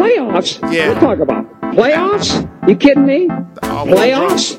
Playoffs? 0.00 0.72
Yeah. 0.72 0.94
What 0.94 1.00
talk 1.00 1.18
about? 1.18 1.60
Playoffs? 1.76 2.48
You 2.66 2.74
kidding 2.74 3.04
me? 3.04 3.26
Playoffs? 3.28 4.56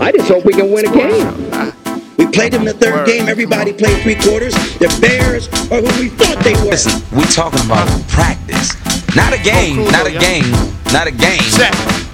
I 0.00 0.10
just 0.10 0.26
hope 0.26 0.44
we 0.44 0.52
can 0.52 0.72
win 0.72 0.84
a 0.84 0.92
game. 0.92 1.72
We 2.18 2.26
played 2.26 2.52
them 2.52 2.64
the 2.64 2.72
third 2.74 3.06
game. 3.06 3.28
Everybody 3.28 3.72
played 3.72 4.02
three 4.02 4.16
quarters. 4.16 4.52
The 4.80 4.88
Bears 5.00 5.46
are 5.70 5.80
who 5.80 6.02
we 6.02 6.08
thought 6.08 6.42
they 6.42 6.54
were. 6.54 6.72
Listen, 6.72 7.00
we 7.16 7.22
talking 7.26 7.64
about 7.64 7.86
practice. 8.08 8.74
Not 9.14 9.32
a 9.32 9.38
game, 9.38 9.76
cool 9.76 9.90
not 9.92 10.08
a 10.08 10.18
game, 10.18 10.50
not 10.92 11.06
a 11.06 11.12
game. 11.12 11.38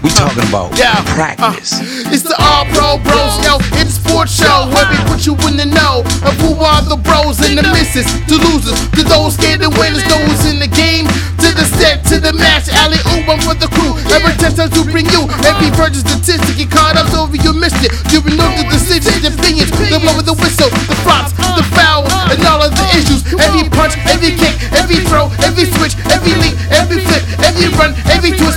We 0.06 0.12
talking 0.14 0.46
about 0.46 0.70
Yeah. 0.78 1.02
practice. 1.18 1.74
Uh, 1.74 2.14
it's 2.14 2.22
the 2.22 2.38
All 2.38 2.62
Pro 2.70 2.94
Bros, 3.02 3.34
yo. 3.42 3.58
It's 3.74 3.98
sports 3.98 4.30
show 4.30 4.70
where 4.70 4.86
we 4.86 4.94
put 5.10 5.26
you 5.26 5.34
in 5.50 5.56
the 5.58 5.66
know 5.66 6.06
of 6.22 6.34
who 6.38 6.54
are 6.62 6.78
the 6.86 6.94
bros 6.94 7.42
and 7.42 7.58
the 7.58 7.66
misses, 7.74 8.06
the 8.30 8.38
losers, 8.38 8.78
to 8.94 9.02
those 9.02 9.34
scared 9.34 9.66
to 9.66 9.68
winners, 9.68 10.06
those 10.06 10.46
in 10.46 10.60
the 10.62 10.70
game, 10.70 11.10
to 11.42 11.50
the 11.58 11.66
set, 11.74 12.06
to 12.06 12.20
the 12.22 12.32
match. 12.38 12.68
Alley 12.70 13.02
oop, 13.18 13.26
I'm 13.26 13.40
for 13.42 13.58
the 13.58 13.66
crew. 13.66 13.98
Every 14.14 14.30
touchdown 14.38 14.70
to 14.78 14.84
bring 14.86 15.10
you 15.10 15.26
every 15.42 15.74
virgin 15.74 16.06
statistic. 16.06 16.54
You 16.54 16.68
caught 16.70 16.94
up, 16.94 17.10
over, 17.12 17.34
you 17.34 17.52
missed 17.52 17.82
it. 17.82 17.90
You 18.14 18.22
know 18.38 18.46
the 18.54 18.62
decisions, 18.70 19.18
the 19.26 19.34
opinions, 19.34 19.74
the 19.74 19.98
one 20.06 20.14
with 20.14 20.26
the 20.30 20.38
whistle, 20.38 20.70
the 20.86 20.94
flops, 21.02 21.34
the 21.34 21.66
fouls, 21.74 22.06
and 22.30 22.38
all 22.46 22.62
of 22.62 22.70
the 22.70 22.86
issues. 22.94 23.26
Every 23.42 23.66
punch, 23.74 23.98
every 24.06 24.38
kick, 24.38 24.54
every 24.70 25.02
throw, 25.10 25.34
every 25.42 25.66
switch, 25.66 25.98
every 26.14 26.38
leap, 26.38 26.54
every 26.70 27.02
flip, 27.02 27.26
every 27.42 27.66
run, 27.74 27.90
every 28.06 28.30
twist. 28.38 28.55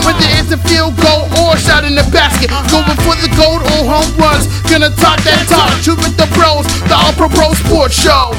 Whether 0.00 0.28
it's 0.40 0.50
a 0.52 0.58
field 0.68 0.96
goal 0.96 1.28
or 1.44 1.54
a 1.54 1.58
shot 1.60 1.84
in 1.84 1.94
the 1.94 2.06
basket. 2.08 2.48
Going 2.72 2.96
for 3.04 3.16
the 3.20 3.28
gold 3.36 3.60
or 3.76 3.82
home 3.84 4.08
runs. 4.16 4.48
Gonna 4.68 4.90
talk 4.96 5.20
that 5.28 5.44
talk. 5.48 5.70
Shoot 5.84 5.98
with 6.00 6.16
the 6.16 6.26
pros. 6.32 6.64
The 6.88 6.96
All 6.96 7.12
Pro 7.12 7.28
Pro 7.28 7.52
Sports 7.52 7.94
Show. 7.94 8.32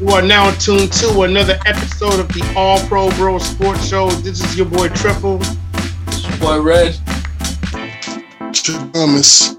You 0.00 0.10
are 0.10 0.22
now 0.22 0.52
tuned 0.58 0.92
to 0.92 1.22
another 1.22 1.58
episode 1.66 2.20
of 2.20 2.28
the 2.28 2.52
All 2.56 2.78
Pro 2.86 3.10
Bro 3.16 3.38
Sports 3.38 3.88
Show. 3.88 4.10
This 4.10 4.40
is 4.44 4.56
your 4.56 4.66
boy 4.66 4.88
Triple. 4.90 5.38
Boy, 6.38 6.60
Red. 6.60 6.96
Thomas, 8.52 9.56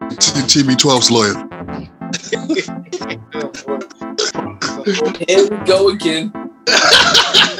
TB12's 0.00 1.10
lawyer. 1.10 1.36
Here 5.28 5.48
we 5.50 5.66
go 5.66 5.88
again. 5.90 6.32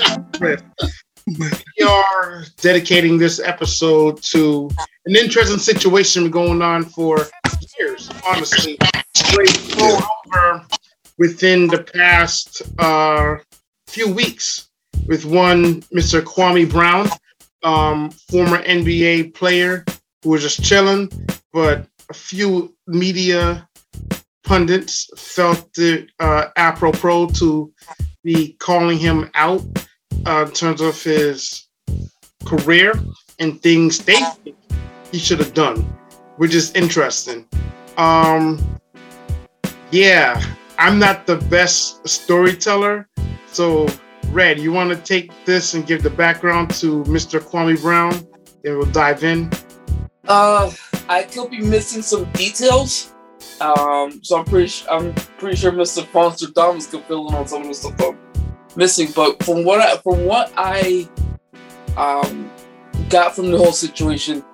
we 0.43 1.87
are 1.87 2.45
dedicating 2.57 3.17
this 3.17 3.39
episode 3.39 4.21
to 4.23 4.69
an 5.07 5.15
interesting 5.15 5.59
situation 5.59 6.31
going 6.31 6.61
on 6.63 6.85
for 6.85 7.29
years, 7.79 8.11
honestly. 8.27 8.77
Over 9.81 10.67
within 11.19 11.69
the 11.69 11.85
past 11.95 12.63
uh, 12.79 13.37
few 13.87 14.13
weeks 14.13 14.69
with 15.07 15.25
one 15.25 15.83
Mr. 15.83 16.21
Kwame 16.21 16.69
Brown, 16.69 17.09
um, 17.63 18.11
former 18.11 18.63
NBA 18.63 19.35
player 19.35 19.85
who 20.23 20.31
was 20.31 20.43
just 20.43 20.65
chilling, 20.65 21.09
but 21.53 21.87
a 22.11 22.15
few 22.15 22.75
media 22.89 23.69
pundits 24.43 25.09
felt 25.17 25.79
it 25.79 26.11
uh, 26.19 26.47
apropos 26.57 27.29
to 27.29 27.73
be 28.25 28.55
calling 28.59 28.99
him 28.99 29.31
out 29.35 29.63
uh, 30.27 30.45
in 30.47 30.53
terms 30.53 30.81
of 30.81 31.01
his 31.03 31.69
career 32.45 32.93
and 33.39 33.61
things 33.63 34.05
they 34.05 34.21
think 34.45 34.57
he 35.11 35.19
should 35.19 35.39
have 35.39 35.55
done, 35.55 35.79
which 36.37 36.55
is 36.55 36.73
interesting. 36.75 37.47
Um, 37.97 38.79
yeah, 39.91 40.43
I'm 40.79 40.99
not 40.99 41.27
the 41.27 41.37
best 41.37 42.07
storyteller, 42.09 43.09
so 43.47 43.87
Red, 44.29 44.59
you 44.59 44.73
want 44.73 44.91
to 44.91 44.97
take 44.97 45.31
this 45.45 45.75
and 45.75 45.87
give 45.87 46.03
the 46.03 46.11
background 46.11 46.71
to 46.77 47.05
Mr. 47.05 47.41
Kwame 47.41 47.81
Brown, 47.81 48.15
and 48.65 48.79
we'll 48.79 48.91
dive 48.93 49.25
in. 49.25 49.51
Uh, 50.27 50.71
I 51.09 51.25
could 51.25 51.51
be 51.51 51.61
missing 51.61 52.03
some 52.03 52.25
details. 52.33 53.13
Um, 53.61 54.25
so 54.25 54.39
I'm 54.39 54.45
pretty, 54.45 54.73
I'm 54.91 55.13
pretty 55.39 55.57
sure 55.57 55.73
Mr. 55.73 56.03
Fonster 56.05 56.53
Thomas 56.55 56.87
could 56.87 57.05
fill 57.05 57.29
in 57.29 57.35
on 57.35 57.47
some 57.47 57.63
of 57.63 57.69
the 57.69 57.75
stuff 57.75 58.17
missing. 58.77 59.09
But 59.15 59.43
from 59.43 59.65
what 59.65 59.81
I, 59.81 59.97
from 59.99 60.25
what 60.27 60.53
I, 60.57 61.09
um, 61.97 62.51
got 63.09 63.35
from 63.35 63.51
the 63.51 63.59
whole 63.59 63.73
situation, 63.73 64.45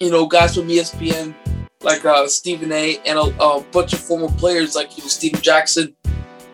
you 0.00 0.10
know, 0.10 0.26
guys 0.26 0.54
from 0.54 0.68
ESPN, 0.68 1.34
like 1.82 2.04
uh, 2.04 2.26
Stephen 2.26 2.72
A. 2.72 2.98
and 3.06 3.18
a, 3.18 3.42
a 3.42 3.62
bunch 3.72 3.92
of 3.92 4.00
former 4.00 4.28
players 4.28 4.74
like 4.74 4.96
you 4.96 5.04
know 5.04 5.40
Jackson, 5.40 5.94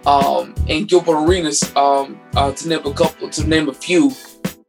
um, 0.06 0.54
and 0.68 0.88
Gilbert 0.88 1.24
Arenas, 1.24 1.74
um, 1.76 2.20
uh, 2.36 2.52
to 2.52 2.68
name 2.68 2.84
a 2.84 2.92
couple, 2.92 3.28
to 3.30 3.48
name 3.48 3.68
a 3.68 3.74
few, 3.74 4.12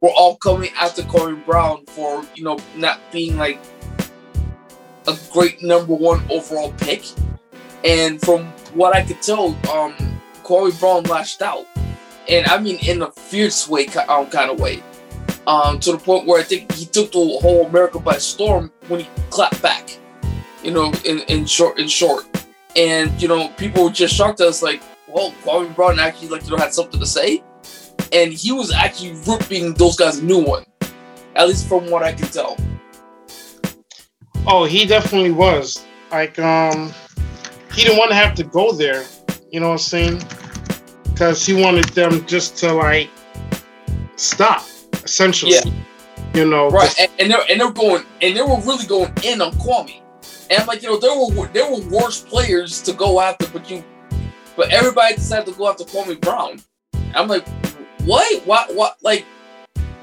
were 0.01 0.11
all 0.11 0.35
coming 0.37 0.69
after 0.79 1.03
Corey 1.03 1.35
Brown 1.35 1.85
for 1.87 2.23
you 2.35 2.43
know 2.43 2.57
not 2.75 2.99
being 3.11 3.37
like 3.37 3.59
a 5.07 5.17
great 5.31 5.61
number 5.61 5.93
one 5.93 6.23
overall 6.29 6.71
pick. 6.73 7.03
And 7.83 8.21
from 8.21 8.45
what 8.73 8.95
I 8.95 9.03
could 9.03 9.21
tell, 9.21 9.57
um, 9.69 9.93
Corey 10.43 10.71
Brown 10.79 11.03
lashed 11.03 11.41
out, 11.41 11.65
and 12.29 12.45
I 12.47 12.59
mean 12.59 12.77
in 12.87 13.01
a 13.01 13.11
fierce 13.11 13.67
way, 13.67 13.87
um, 13.87 14.29
kind 14.29 14.51
of 14.51 14.59
way, 14.59 14.81
um, 15.47 15.79
to 15.79 15.91
the 15.91 15.97
point 15.97 16.25
where 16.25 16.39
I 16.39 16.43
think 16.43 16.71
he 16.71 16.85
took 16.85 17.11
the 17.11 17.19
whole 17.41 17.65
America 17.65 17.99
by 17.99 18.17
storm 18.17 18.71
when 18.87 19.01
he 19.01 19.09
clapped 19.29 19.61
back. 19.61 19.97
You 20.63 20.71
know, 20.71 20.93
in, 21.03 21.19
in 21.27 21.45
short, 21.45 21.77
in 21.77 21.89
short, 21.89 22.25
and 22.77 23.21
you 23.21 23.27
know, 23.27 23.49
people 23.57 23.83
were 23.83 23.89
just 23.89 24.15
shocked 24.15 24.39
at 24.39 24.47
us, 24.47 24.63
like, 24.63 24.81
well, 25.09 25.31
Kwame 25.43 25.75
Brown 25.75 25.99
actually 25.99 26.29
like 26.29 26.45
you 26.45 26.51
know 26.51 26.57
had 26.57 26.73
something 26.73 26.99
to 26.99 27.05
say, 27.05 27.43
and 28.13 28.31
he 28.31 28.51
was 28.51 28.71
actually 28.71 29.13
ripping 29.27 29.73
those 29.73 29.97
guys 29.97 30.19
a 30.19 30.23
new 30.23 30.41
one, 30.41 30.63
at 31.35 31.47
least 31.47 31.67
from 31.67 31.89
what 31.89 32.01
I 32.01 32.13
can 32.13 32.27
tell. 32.29 32.57
Oh, 34.47 34.65
he 34.65 34.85
definitely 34.85 35.31
was. 35.31 35.85
Like, 36.11 36.37
um, 36.39 36.93
he 37.73 37.83
didn't 37.83 37.97
want 37.97 38.11
to 38.11 38.15
have 38.15 38.35
to 38.35 38.43
go 38.43 38.71
there. 38.71 39.03
You 39.51 39.59
know 39.59 39.67
what 39.67 39.73
I'm 39.73 39.79
saying? 39.79 40.21
Because 41.13 41.45
he 41.45 41.53
wanted 41.53 41.85
them 41.89 42.25
just 42.25 42.57
to 42.57 42.73
like 42.73 43.09
stop, 44.15 44.65
essentially. 45.03 45.53
Yeah. 45.53 45.71
You 46.33 46.49
know, 46.49 46.69
Right, 46.69 46.91
and, 46.99 47.11
and 47.19 47.31
they're 47.31 47.43
and 47.47 47.61
they're 47.61 47.71
going 47.71 48.03
and 48.21 48.35
they 48.35 48.41
were 48.41 48.59
really 48.61 48.87
going 48.87 49.13
in 49.23 49.39
on 49.39 49.51
Kwame, 49.53 50.01
and 50.49 50.59
I'm 50.59 50.65
like, 50.65 50.81
you 50.81 50.89
know, 50.89 50.97
there 50.97 51.15
were 51.15 51.47
there 51.49 51.69
were 51.69 51.81
worse 51.89 52.21
players 52.21 52.81
to 52.83 52.93
go 52.93 53.21
after, 53.21 53.45
but 53.53 53.69
you, 53.69 53.83
but 54.55 54.71
everybody 54.71 55.13
decided 55.13 55.45
to 55.53 55.57
go 55.57 55.69
after 55.69 55.83
Kwame 55.83 56.19
Brown. 56.19 56.59
I'm 57.13 57.27
like, 57.27 57.47
what? 58.05 58.45
Why? 58.47 58.65
What? 58.71 58.97
Like, 59.03 59.25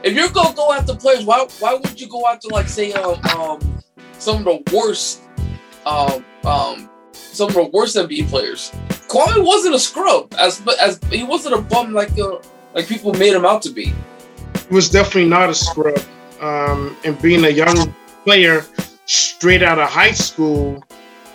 if 0.05 0.15
you're 0.15 0.29
gonna 0.29 0.55
go 0.55 0.73
after 0.73 0.95
players, 0.95 1.25
why 1.25 1.47
why 1.59 1.75
would 1.75 2.01
you 2.01 2.09
go 2.09 2.27
after 2.29 2.49
like 2.49 2.69
say 2.69 2.93
um 2.93 3.21
um 3.37 3.83
some 4.19 4.39
of 4.39 4.45
the 4.45 4.77
worst 4.77 5.23
um 5.87 6.25
um 6.45 6.90
some 7.41 7.49
of 7.49 7.55
the 7.55 7.71
worst 7.73 7.97
NBA 7.97 8.29
players? 8.29 8.71
Kwame 9.09 9.43
wasn't 9.45 9.75
a 9.75 9.79
scrub 9.79 10.35
as 10.39 10.63
as 10.81 11.01
he 11.11 11.25
wasn't 11.25 11.55
a 11.55 11.63
bum 11.63 11.95
like 11.95 12.17
uh, 12.19 12.39
like 12.75 12.87
people 12.87 13.15
made 13.15 13.33
him 13.33 13.47
out 13.47 13.63
to 13.63 13.71
be. 13.71 13.87
he 14.69 14.75
was 14.75 14.91
definitely 14.91 15.29
not 15.29 15.49
a 15.49 15.55
scrub. 15.55 15.99
Um, 16.41 16.97
and 17.05 17.21
being 17.21 17.45
a 17.45 17.49
young 17.49 17.95
player 18.25 18.65
straight 19.07 19.63
out 19.63 19.79
of 19.79 19.89
high 19.89 20.13
school, 20.13 20.83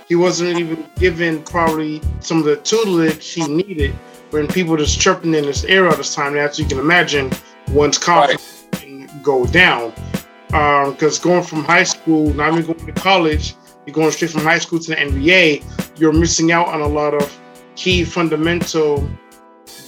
he 0.07 0.15
wasn't 0.15 0.59
even 0.59 0.85
given 0.97 1.41
probably 1.43 2.01
some 2.19 2.37
of 2.37 2.45
the 2.45 2.57
tutelage 2.57 3.33
he 3.33 3.47
needed 3.47 3.91
when 4.29 4.47
people 4.47 4.77
just 4.77 4.99
chirping 4.99 5.33
in 5.33 5.43
his 5.43 5.65
ear 5.65 5.87
all 5.87 5.95
this 5.95 6.13
time. 6.13 6.37
As 6.37 6.59
you 6.59 6.65
can 6.65 6.77
imagine, 6.77 7.31
one's 7.69 7.97
confidence 7.97 8.67
can 8.73 9.09
go 9.23 9.45
down. 9.47 9.91
Because 10.47 11.19
going 11.19 11.43
from 11.43 11.63
high 11.63 11.83
school, 11.83 12.33
not 12.33 12.53
even 12.53 12.65
going 12.73 12.93
to 12.93 13.01
college, 13.01 13.55
you're 13.85 13.93
going 13.93 14.11
straight 14.11 14.31
from 14.31 14.41
high 14.41 14.59
school 14.59 14.79
to 14.79 14.91
the 14.91 14.95
NBA, 14.95 15.99
you're 15.99 16.13
missing 16.13 16.51
out 16.51 16.67
on 16.67 16.81
a 16.81 16.87
lot 16.87 17.13
of 17.13 17.39
key 17.75 18.03
fundamental 18.03 19.07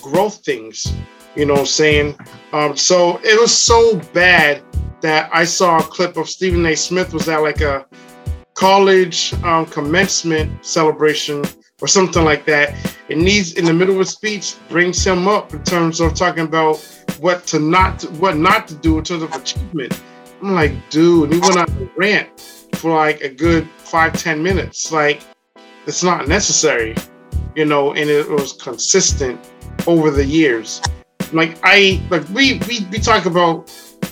growth 0.02 0.44
things. 0.44 0.94
You 1.36 1.46
know 1.46 1.54
what 1.54 1.62
I'm 1.62 1.66
saying? 1.68 2.18
Um, 2.54 2.76
so 2.76 3.20
it 3.24 3.40
was 3.40 3.56
so 3.56 3.98
bad 4.14 4.64
that 5.02 5.30
I 5.34 5.44
saw 5.44 5.78
a 5.78 5.84
clip 5.84 6.18
of 6.18 6.30
Stephen 6.30 6.66
A. 6.66 6.76
Smith 6.76 7.14
was 7.14 7.30
at 7.30 7.42
like 7.42 7.62
a 7.62 7.86
college 8.56 9.34
um, 9.44 9.68
commencement 9.68 10.66
celebration 10.66 11.44
or 11.82 11.88
something 11.88 12.24
like 12.24 12.46
that. 12.46 12.76
It 13.08 13.18
needs 13.18 13.54
in 13.54 13.66
the 13.66 13.74
middle 13.74 13.96
of 13.96 14.02
a 14.02 14.06
speech 14.06 14.56
brings 14.70 15.06
him 15.06 15.28
up 15.28 15.54
in 15.54 15.64
terms 15.64 16.00
of 16.00 16.16
talking 16.16 16.44
about 16.44 16.78
what 17.20 17.46
to 17.48 17.60
not 17.60 18.02
what 18.20 18.36
not 18.36 18.68
to 18.70 18.76
do 18.76 18.98
in 18.98 19.04
terms 19.04 19.24
of 19.24 19.34
achievement. 19.34 20.02
I'm 20.42 20.54
like, 20.54 20.72
dude, 20.90 21.34
he 21.34 21.40
went 21.40 21.58
on 21.58 21.70
a 21.70 21.90
rant 21.96 22.40
for 22.74 22.96
like 22.96 23.22
a 23.22 23.30
good 23.30 23.68
five 23.88 24.14
ten 24.14 24.44
minutes. 24.44 24.92
Like, 24.92 25.22
it's 25.86 26.04
not 26.04 26.28
necessary, 26.28 26.96
you 27.56 27.66
know, 27.66 27.94
and 27.94 28.10
it 28.10 28.30
was 28.30 28.54
consistent 28.54 29.40
over 29.88 30.12
the 30.12 30.26
years. 30.26 30.82
Like 31.34 31.58
I 31.64 32.02
like 32.10 32.28
we 32.30 32.60
we 32.68 32.86
we 32.92 33.00
talk 33.00 33.26
about 33.26 33.70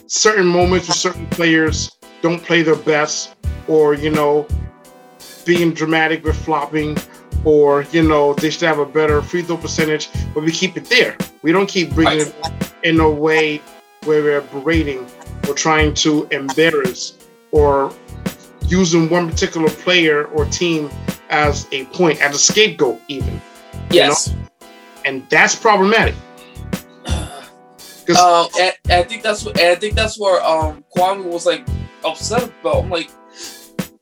certain 0.07 0.47
moments 0.47 0.87
where 0.87 0.95
certain 0.95 1.27
players 1.27 1.91
don't 2.21 2.41
play 2.41 2.61
their 2.63 2.75
best, 2.75 3.35
or 3.67 3.93
you 3.93 4.09
know, 4.09 4.47
being 5.45 5.73
dramatic 5.73 6.23
with 6.23 6.35
flopping, 6.35 6.97
or 7.43 7.83
you 7.91 8.03
know 8.03 8.33
they 8.33 8.49
should 8.49 8.67
have 8.67 8.79
a 8.79 8.85
better 8.85 9.21
free 9.21 9.43
throw 9.43 9.57
percentage, 9.57 10.09
but 10.33 10.43
we 10.43 10.51
keep 10.51 10.77
it 10.77 10.85
there. 10.85 11.17
We 11.41 11.51
don't 11.51 11.67
keep 11.67 11.93
bringing 11.93 12.27
it 12.27 12.35
in 12.83 12.99
a 12.99 13.09
way 13.09 13.61
where 14.05 14.21
we're 14.21 14.41
berating 14.41 15.07
or 15.47 15.53
trying 15.53 15.93
to 15.93 16.27
embarrass 16.31 17.17
or 17.51 17.93
using 18.67 19.09
one 19.09 19.29
particular 19.29 19.69
player 19.69 20.25
or 20.25 20.45
team 20.45 20.89
as 21.29 21.67
a 21.71 21.85
point, 21.85 22.21
as 22.21 22.35
a 22.35 22.39
scapegoat, 22.39 22.99
even. 23.07 23.41
Yes. 23.89 24.33
And 25.05 25.27
that's 25.29 25.55
problematic. 25.55 26.15
Um, 28.21 28.47
and, 28.59 28.71
and 28.83 28.93
I 28.93 29.01
think 29.01 29.23
that's 29.23 29.43
what 29.43 29.59
I 29.59 29.73
think 29.73 29.95
that's 29.95 30.19
where 30.19 30.39
um 30.45 30.85
Kwame 30.95 31.23
was 31.23 31.47
like 31.47 31.67
upset 32.03 32.43
about. 32.61 32.83
I'm 32.83 32.91
like, 32.91 33.09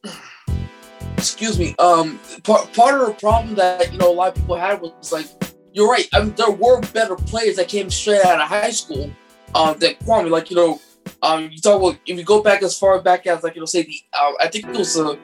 excuse 1.18 1.58
me. 1.58 1.74
Um, 1.80 2.20
part 2.44 2.74
part 2.74 3.00
of 3.00 3.08
the 3.08 3.14
problem 3.14 3.56
that 3.56 3.94
you 3.94 3.98
know 3.98 4.12
a 4.12 4.14
lot 4.14 4.28
of 4.28 4.36
people 4.36 4.58
had 4.58 4.82
was 4.82 5.14
like, 5.14 5.28
you're 5.72 5.88
right. 5.88 6.06
I 6.12 6.20
mean, 6.20 6.34
there 6.36 6.52
were 6.52 6.82
better 6.92 7.16
players 7.16 7.56
that 7.56 7.70
came 7.70 7.90
straight 7.90 8.26
out 8.26 8.42
of 8.42 8.50
high 8.50 8.72
school. 8.72 9.10
Um, 9.56 9.80
that 9.80 10.02
Kwame, 10.02 10.30
like 10.30 10.50
you 10.50 10.58
know, 10.58 10.82
um, 11.22 11.50
you 11.52 11.60
talk 11.60 11.82
about 11.82 12.00
if 12.06 12.18
you 12.18 12.24
go 12.24 12.42
back 12.44 12.64
as 12.64 12.78
far 12.78 13.02
back 13.02 13.26
as 13.28 13.44
like 13.44 13.56
you 13.56 13.62
know, 13.62 13.66
say 13.66 13.84
the 13.84 14.02
uh, 14.14 14.34
I 14.40 14.48
think 14.48 14.66
it 14.66 14.76
was 14.76 14.96
the 14.96 15.18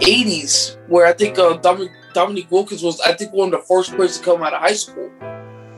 '80s 0.00 0.76
where 0.88 1.06
I 1.06 1.12
think 1.12 1.38
uh, 1.38 1.56
Dominic 1.58 1.92
Dominique 2.12 2.50
Wilkins 2.50 2.82
was 2.82 3.00
I 3.00 3.12
think 3.12 3.32
one 3.32 3.52
of 3.52 3.60
the 3.60 3.66
first 3.66 3.94
players 3.94 4.18
to 4.18 4.24
come 4.24 4.42
out 4.42 4.54
of 4.54 4.60
high 4.60 4.74
school. 4.74 5.10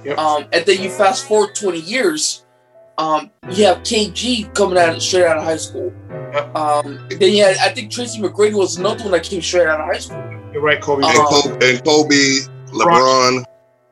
Yep. 0.05 0.19
Um, 0.19 0.47
and 0.53 0.65
then 0.65 0.81
you 0.81 0.89
fast 0.89 1.27
forward 1.27 1.57
20 1.57 1.81
years, 1.81 2.45
um, 2.97 3.31
you 3.51 3.65
have 3.65 3.79
KG 3.79 4.55
coming 4.55 4.79
out 4.79 5.03
straight 5.03 5.27
out 5.27 5.39
of 5.39 5.43
high 5.43 5.57
school. 5.57 5.93
Yep. 6.33 6.55
Um, 6.55 7.09
then 7.11 7.33
you 7.33 7.45
had, 7.45 7.57
I 7.57 7.71
think 7.71 7.91
Tracy 7.91 8.21
McGrady 8.21 8.55
was 8.55 8.77
another 8.77 9.03
one 9.03 9.13
that 9.13 9.25
came 9.25 9.43
straight 9.43 9.67
out 9.67 9.81
of 9.81 9.87
high 9.87 9.99
school. 9.99 10.23
You're 10.53 10.63
right, 10.63 10.81
Kobe. 10.81 11.03
Uh, 11.03 11.09
And 11.09 11.19
Kobe, 11.19 11.71
and 11.71 11.85
Kobe 11.85 12.39
LeBron. 12.71 13.45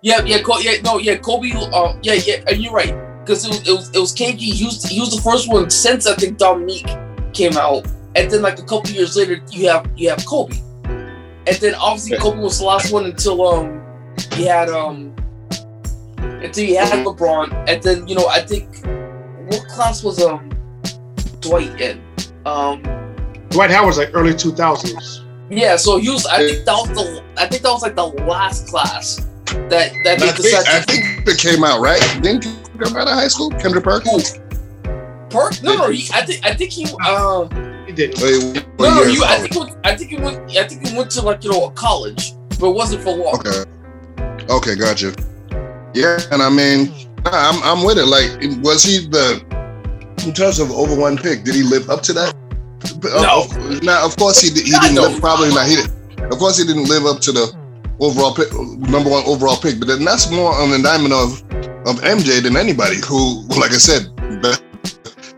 Yeah, 0.02 0.22
yeah, 0.24 0.40
Col- 0.42 0.62
yeah, 0.62 0.80
no, 0.82 0.98
yeah, 0.98 1.16
Kobe. 1.16 1.50
Uh, 1.52 1.96
yeah, 2.02 2.14
yeah, 2.14 2.44
and 2.46 2.62
you're 2.62 2.72
right 2.72 2.94
because 3.24 3.44
it 3.44 3.48
was, 3.48 3.68
it 3.68 3.72
was 3.72 3.90
it 3.90 3.98
was 3.98 4.14
KG. 4.14 4.38
He 4.38 4.64
was, 4.64 4.84
he 4.84 5.00
was 5.00 5.14
the 5.14 5.22
first 5.22 5.48
one 5.48 5.70
since 5.70 6.06
I 6.06 6.14
think 6.14 6.38
Dominique 6.38 6.88
came 7.32 7.56
out, 7.56 7.86
and 8.14 8.30
then 8.30 8.42
like 8.42 8.58
a 8.58 8.62
couple 8.62 8.90
years 8.90 9.16
later, 9.16 9.40
you 9.50 9.68
have 9.68 9.88
you 9.96 10.10
have 10.10 10.24
Kobe, 10.26 10.56
and 10.84 11.56
then 11.60 11.74
obviously 11.76 12.18
Kobe 12.18 12.38
was 12.38 12.58
the 12.58 12.64
last 12.64 12.92
one 12.92 13.06
until 13.06 13.46
um 13.46 13.82
he 14.32 14.44
had 14.44 14.68
um 14.68 15.14
until 16.20 16.64
he 16.64 16.74
had 16.74 17.04
LeBron, 17.04 17.52
and 17.68 17.82
then 17.82 18.06
you 18.06 18.14
know 18.14 18.28
I 18.28 18.40
think 18.40 18.84
what 19.50 19.66
class 19.68 20.04
was 20.04 20.22
um 20.22 20.50
Dwight 21.40 21.80
in? 21.80 22.02
Um, 22.46 22.82
Dwight 23.48 23.70
Howard's 23.70 23.98
like 23.98 24.10
early 24.12 24.32
2000s. 24.32 25.24
yeah, 25.50 25.76
so 25.76 25.98
he 25.98 26.10
was. 26.10 26.26
I 26.26 26.38
think 26.38 26.64
that 26.66 26.72
was 26.72 26.88
the 26.88 27.24
I 27.38 27.46
think 27.46 27.62
that 27.62 27.70
was 27.70 27.82
like 27.82 27.96
the 27.96 28.06
last 28.24 28.68
class 28.68 29.26
that 29.46 29.92
that 30.04 30.22
I 30.22 30.32
think, 30.32 30.54
I 30.68 30.80
think 30.82 31.28
it 31.28 31.38
came 31.38 31.64
out 31.64 31.80
right. 31.80 32.00
Didn't 32.22 32.44
he 32.44 32.50
come 32.78 32.96
out 32.96 33.08
of 33.08 33.14
high 33.14 33.28
school? 33.28 33.50
Kendrick 33.50 33.84
Perkins. 33.84 34.38
Perk? 35.30 35.62
No, 35.62 35.76
no. 35.76 35.90
He, 35.90 36.08
I 36.12 36.24
think 36.24 36.44
I 36.44 36.54
think 36.54 36.70
he. 36.72 36.86
Uh, 37.04 37.48
He 37.86 37.92
didn't. 37.92 38.22
Wait, 38.22 38.64
no, 38.78 38.94
no. 38.94 39.02
You, 39.02 39.24
I 39.24 39.38
think 39.38 39.54
he 39.54 39.74
I 39.84 39.96
think 39.96 40.10
he 40.10 40.16
went. 40.16 40.56
I 40.56 40.64
think 40.66 40.86
he 40.86 40.96
went 40.96 41.10
to 41.12 41.22
like 41.22 41.44
you 41.44 41.50
know 41.50 41.66
a 41.66 41.70
college, 41.72 42.32
but 42.58 42.70
it 42.70 42.74
wasn't 42.74 43.02
for 43.02 43.12
long. 43.12 43.34
Okay. 43.40 43.64
Okay, 44.48 44.74
gotcha. 44.74 45.14
Yeah, 45.92 46.18
and 46.32 46.42
I 46.42 46.48
mean, 46.48 46.92
I'm 47.26 47.62
I'm 47.62 47.84
with 47.84 47.98
it. 47.98 48.06
Like, 48.06 48.30
was 48.64 48.82
he 48.82 49.06
the 49.06 49.44
in 50.24 50.32
terms 50.32 50.58
of 50.60 50.70
over 50.70 50.98
one 50.98 51.16
pick? 51.16 51.44
Did 51.44 51.54
he 51.54 51.62
live 51.62 51.90
up 51.90 52.02
to 52.02 52.12
that? 52.14 52.34
No. 53.04 53.44
Of, 53.44 53.82
now, 53.82 54.04
of 54.04 54.16
course 54.16 54.40
he 54.40 54.48
he 54.48 54.70
didn't 54.70 54.96
live. 54.96 55.20
Probably 55.20 55.50
not. 55.50 55.66
He 55.66 55.76
did. 55.76 55.90
Of 56.32 56.38
course 56.38 56.58
he 56.58 56.64
didn't 56.66 56.88
live 56.88 57.04
up 57.04 57.20
to 57.20 57.32
the 57.32 57.52
overall 58.00 58.34
pick, 58.34 58.52
number 58.52 59.10
one 59.10 59.24
overall 59.26 59.56
pick. 59.56 59.78
But 59.78 59.88
then 59.88 60.04
that's 60.04 60.30
more 60.30 60.52
on 60.54 60.70
the 60.70 60.78
diamond 60.78 61.12
of 61.12 61.42
of 61.86 62.00
MJ 62.02 62.42
than 62.42 62.56
anybody. 62.56 62.96
Who, 63.06 63.42
like 63.60 63.72
I 63.72 63.80
said, 63.80 64.14
best, 64.40 64.62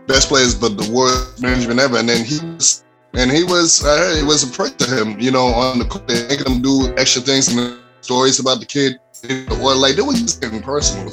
best 0.07 0.29
players, 0.29 0.55
but 0.55 0.77
the 0.77 0.89
worst 0.91 1.41
management 1.41 1.79
ever. 1.79 1.97
And 1.97 2.09
then 2.09 2.25
he 2.25 2.39
was. 2.39 2.83
And 3.13 3.31
he 3.31 3.43
was, 3.43 3.81
it 3.83 4.25
was 4.25 4.43
a 4.43 4.53
prick 4.53 4.77
to 4.77 4.85
him, 4.85 5.19
you 5.19 5.31
know, 5.31 5.47
on 5.47 5.79
the 5.79 5.85
court, 5.85 6.07
making 6.07 6.45
him 6.45 6.61
do 6.61 6.93
extra 6.97 7.19
things 7.19 7.47
and 7.47 7.79
stories 8.01 8.39
about 8.39 8.59
the 8.59 8.65
kid, 8.65 8.99
or 9.59 9.73
like 9.73 9.95
they 9.95 10.03
was 10.03 10.21
just 10.21 10.39
getting 10.39 10.61
personal. 10.61 11.09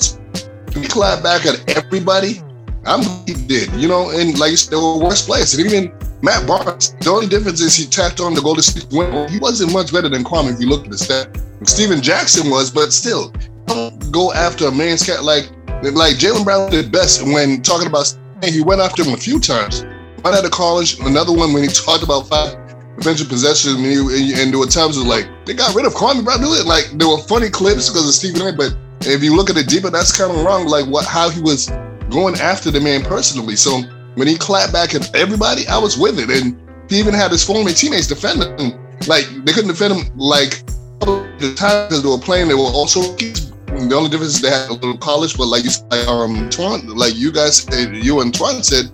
He 0.75 0.87
clapped 0.87 1.23
back 1.23 1.47
at 1.47 1.67
everybody. 1.77 2.43
I'm 2.85 3.03
he 3.27 3.33
did, 3.33 3.73
you 3.73 3.89
know, 3.89 4.11
and 4.11 4.39
like 4.39 4.51
you 4.51 4.59
they 4.69 4.77
were 4.77 4.99
worst 4.99 5.27
players. 5.27 5.55
And 5.55 5.65
even 5.65 5.93
Matt 6.25 6.47
Barnes, 6.49 6.95
the 7.01 7.11
only 7.11 7.27
difference 7.27 7.61
is 7.61 7.77
he 7.77 7.85
tapped 7.85 8.19
on 8.19 8.33
the 8.33 8.41
Golden 8.41 8.63
State 8.63 8.87
win. 8.91 9.29
He 9.29 9.39
wasn't 9.39 9.75
much 9.75 9.93
better 9.93 10.09
than 10.09 10.25
Kwame 10.25 10.55
if 10.55 10.59
you 10.59 10.67
look 10.67 10.87
at 10.87 10.91
the 10.91 10.97
stat. 10.97 11.29
Stephen 11.65 12.01
Jackson 12.01 12.49
was, 12.49 12.71
but 12.71 12.95
still, 12.95 13.31
don't 13.67 14.11
go 14.11 14.33
after 14.33 14.67
a 14.69 14.73
man's 14.73 15.05
cat 15.05 15.23
like 15.23 15.51
like 15.93 16.17
Jalen 16.17 16.45
Brown 16.45 16.71
did 16.71 16.91
best 16.91 17.23
when 17.23 17.61
talking 17.61 17.87
about. 17.87 18.17
And 18.41 18.47
he 18.47 18.63
went 18.63 18.81
after 18.81 19.05
him 19.05 19.13
a 19.13 19.19
few 19.19 19.39
times. 19.39 19.85
One 20.23 20.33
at 20.33 20.43
the 20.43 20.49
college, 20.49 20.99
another 21.01 21.33
one 21.33 21.53
when 21.53 21.63
he 21.63 21.69
talked 21.69 22.03
about 22.03 22.27
five 22.27 22.57
defensive 22.97 23.29
possessions, 23.29 23.75
and, 23.75 23.85
he, 23.85 24.33
and 24.41 24.51
there 24.51 24.59
were 24.59 24.67
times 24.67 24.97
was 24.97 25.05
like 25.05 25.29
they 25.45 25.53
got 25.53 25.75
rid 25.75 25.85
of 25.85 25.93
Kwame 25.93 26.25
Brown. 26.25 26.41
Like 26.65 26.89
there 26.95 27.09
were 27.09 27.21
funny 27.29 27.51
clips 27.51 27.91
because 27.91 28.09
of 28.09 28.15
Stephen 28.15 28.49
A. 28.49 28.53
But 28.57 28.75
if 29.03 29.23
you 29.23 29.37
look 29.37 29.51
at 29.51 29.59
it 29.59 29.69
deeper, 29.69 29.91
that's 29.91 30.17
kind 30.17 30.33
of 30.33 30.43
wrong. 30.43 30.65
Like 30.65 30.87
what 30.87 31.05
how 31.05 31.29
he 31.29 31.43
was 31.43 31.69
going 32.09 32.37
after 32.37 32.71
the 32.71 32.81
man 32.81 33.05
personally. 33.05 33.57
So 33.57 33.83
when 34.15 34.29
he 34.29 34.37
clapped 34.37 34.73
back 34.73 34.95
at 34.95 35.15
everybody, 35.15 35.67
I 35.69 35.79
was 35.79 35.99
with 35.99 36.19
it, 36.19 36.31
and 36.31 36.59
he 36.91 36.99
even 36.99 37.15
had 37.15 37.31
his 37.31 37.45
former 37.45 37.71
teammates 37.71 38.07
defend 38.07 38.43
him. 38.43 38.79
Like 39.07 39.27
they 39.45 39.53
couldn't 39.53 39.69
defend 39.69 39.95
him 39.95 40.17
like 40.17 40.65
the 41.01 41.55
time 41.57 41.89
because 41.89 42.03
they 42.03 42.09
were 42.09 42.19
playing. 42.19 42.49
They 42.49 42.55
were 42.55 42.73
also 42.73 43.01
the 43.03 43.95
only 43.95 44.09
difference 44.09 44.37
is 44.37 44.41
they 44.41 44.51
had 44.51 44.71
a 44.71 44.75
little 44.75 44.97
college, 44.97 45.37
but 45.37 45.47
like 45.47 45.65
you 45.65 45.71
said, 45.71 45.91
like, 45.91 46.07
um, 46.07 46.49
Twan, 46.49 46.95
like 46.95 47.17
you 47.17 47.33
guys, 47.33 47.67
you 47.91 48.21
and 48.21 48.33
Twan 48.33 48.65
said, 48.65 48.87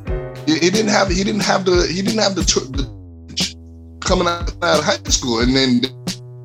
he, 0.47 0.55
he 0.55 0.71
didn't 0.71 0.89
have 0.91 1.09
he 1.09 1.23
didn't 1.23 1.43
have 1.43 1.65
the 1.65 1.87
he 1.87 2.03
didn't 2.03 2.21
have 2.21 2.35
the, 2.35 2.43
the 2.73 2.89
coming 4.01 4.27
out, 4.27 4.51
out 4.65 4.79
of 4.79 4.85
high 4.85 5.11
school, 5.11 5.41
and 5.41 5.55
then 5.55 5.83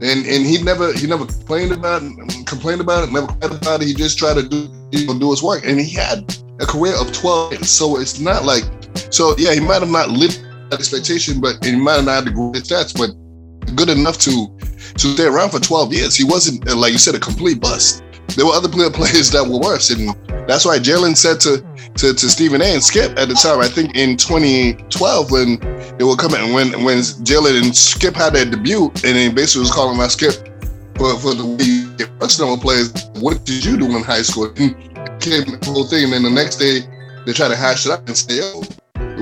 and 0.01 0.25
and 0.28 0.45
he 0.45 0.62
never 0.62 0.92
he 0.94 1.07
never 1.07 1.25
complained 1.25 1.71
about 1.71 2.04
it, 2.04 2.45
complained 2.45 2.81
about 2.81 3.07
it, 3.07 3.12
never 3.12 3.28
cried 3.28 3.51
about 3.54 3.81
it. 3.81 3.88
He 3.88 3.94
just 3.94 4.18
tried 4.18 4.36
to 4.36 4.44
do 4.44 4.69
you 4.92 5.07
know, 5.07 5.18
do 5.18 5.31
his 5.31 5.42
work, 5.42 5.66
and 5.66 5.80
he 5.80 5.95
had 5.95 6.28
a 6.60 6.66
career 6.66 6.94
of 7.00 7.12
twelve. 7.12 7.52
years. 7.54 7.69
So 7.69 8.00
it's 8.00 8.19
not 8.19 8.46
like 8.46 8.63
so 9.10 9.36
yeah, 9.38 9.54
he 9.54 9.60
might 9.60 9.81
have 9.81 9.90
not 9.90 10.10
lived 10.10 10.42
that 10.69 10.80
expectation, 10.80 11.42
but 11.42 11.63
he 11.63 11.75
might 11.75 11.96
have 11.96 12.06
not 12.06 12.16
had 12.16 12.25
the 12.25 12.31
great 12.31 12.63
stats, 12.63 12.96
but 12.96 13.12
good 13.76 13.90
enough 13.90 14.18
to 14.19 14.47
to 14.97 15.14
stay 15.14 15.26
around 15.26 15.50
for 15.50 15.59
12 15.59 15.94
years. 15.94 16.16
He 16.16 16.24
wasn't, 16.24 16.68
uh, 16.69 16.76
like 16.76 16.94
you 16.94 16.97
said, 16.97 17.16
a 17.16 17.19
complete 17.19 17.59
bust. 17.59 18.04
There 18.35 18.45
were 18.45 18.54
other 18.54 18.69
player- 18.69 18.90
players 19.02 19.31
that 19.31 19.44
were 19.44 19.59
worse, 19.59 19.90
and 19.90 20.16
that's 20.47 20.66
why 20.66 20.80
Jalen 20.80 21.16
said 21.18 21.40
to 21.42 21.64
to, 21.95 22.14
to 22.14 22.30
Stephen 22.30 22.62
A. 22.62 22.66
and 22.66 22.83
Skip 22.83 23.18
at 23.18 23.28
the 23.30 23.35
time. 23.35 23.59
I 23.59 23.68
think 23.68 23.95
in 23.95 24.18
2012 24.18 25.31
when 25.31 25.59
they 25.97 26.04
were 26.04 26.16
coming, 26.16 26.54
when 26.54 26.83
when 26.83 27.00
Jalen 27.00 27.64
and 27.64 27.76
Skip 27.76 28.16
had 28.16 28.33
their 28.33 28.45
debut, 28.45 28.85
and 29.04 29.16
then 29.16 29.35
basically 29.35 29.62
was 29.62 29.71
calling 29.71 30.00
out 30.00 30.12
Skip 30.12 30.33
for, 30.95 31.18
for 31.19 31.33
the 31.33 31.45
way 31.45 31.64
you 31.64 31.92
get 31.95 32.18
personal 32.19 32.57
players. 32.57 32.92
What 33.19 33.45
did 33.45 33.64
you 33.64 33.78
do 33.78 33.85
in 33.95 34.04
high 34.04 34.21
school? 34.21 34.52
And 34.57 34.76
the 35.31 35.71
whole 35.71 35.85
thing, 35.85 36.05
and 36.05 36.13
then 36.13 36.23
the 36.23 36.29
next 36.29 36.57
day 36.57 36.81
they 37.25 37.33
try 37.33 37.47
to 37.47 37.55
hash 37.55 37.85
it 37.85 37.91
up 37.91 38.07
and 38.07 38.17
say, 38.17 38.37
"Yo, 38.37 38.61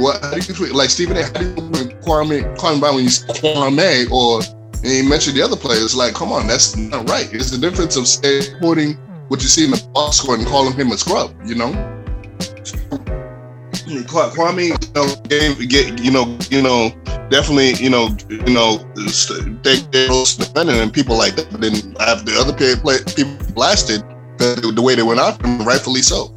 what? 0.01 0.21
How 0.21 0.31
do 0.31 0.37
you 0.37 0.53
feel? 0.53 0.75
like 0.75 0.89
Stephen 0.89 1.17
A? 1.17 1.23
How 1.23 1.31
do 1.31 1.45
you 1.45 1.89
Kwame 2.03 2.43
Kwame 2.57 2.79
Brown 2.79 2.95
when 2.95 3.03
you 3.05 3.09
say 3.09 3.27
Kwame 3.27 4.11
or 4.11 4.41
and 4.83 4.91
he 4.91 5.01
mentioned 5.01 5.37
the 5.37 5.41
other 5.41 5.55
players. 5.55 5.95
Like, 5.95 6.13
come 6.13 6.31
on, 6.31 6.45
that's 6.45 6.75
not 6.75 7.09
right. 7.09 7.33
It's 7.33 7.51
the 7.51 7.57
difference 7.57 7.95
of 7.95 8.05
say, 8.07 8.41
quoting 8.59 8.95
what 9.29 9.41
you 9.41 9.47
see 9.47 9.63
in 9.65 9.71
the 9.71 9.81
box 9.93 10.17
score 10.17 10.35
and 10.35 10.45
calling 10.45 10.73
him 10.73 10.91
a 10.91 10.97
scrub. 10.97 11.33
You 11.45 11.55
know, 11.55 11.71
Kwa- 14.07 14.31
Kwame, 14.31 14.67
you 14.67 14.93
know, 14.93 15.15
gave, 15.29 15.69
get, 15.69 16.03
you 16.03 16.11
know, 16.11 16.37
you 16.49 16.61
know, 16.61 16.91
definitely, 17.29 17.73
you 17.75 17.89
know, 17.89 18.15
you 18.29 18.53
know, 18.53 18.77
they 19.63 19.77
they 19.91 20.09
was 20.09 20.35
defending 20.35 20.75
and 20.75 20.91
people 20.91 21.17
like 21.17 21.35
that. 21.37 21.47
But 21.49 21.61
then 21.61 21.73
have 22.01 22.25
the 22.25 22.35
other 22.37 22.51
play, 22.51 22.75
play, 22.75 22.97
people 23.15 23.37
blasted 23.53 24.03
the, 24.37 24.71
the 24.73 24.81
way 24.81 24.95
they 24.95 25.03
went 25.03 25.19
after 25.19 25.47
him, 25.47 25.65
rightfully 25.65 26.01
so. 26.01 26.35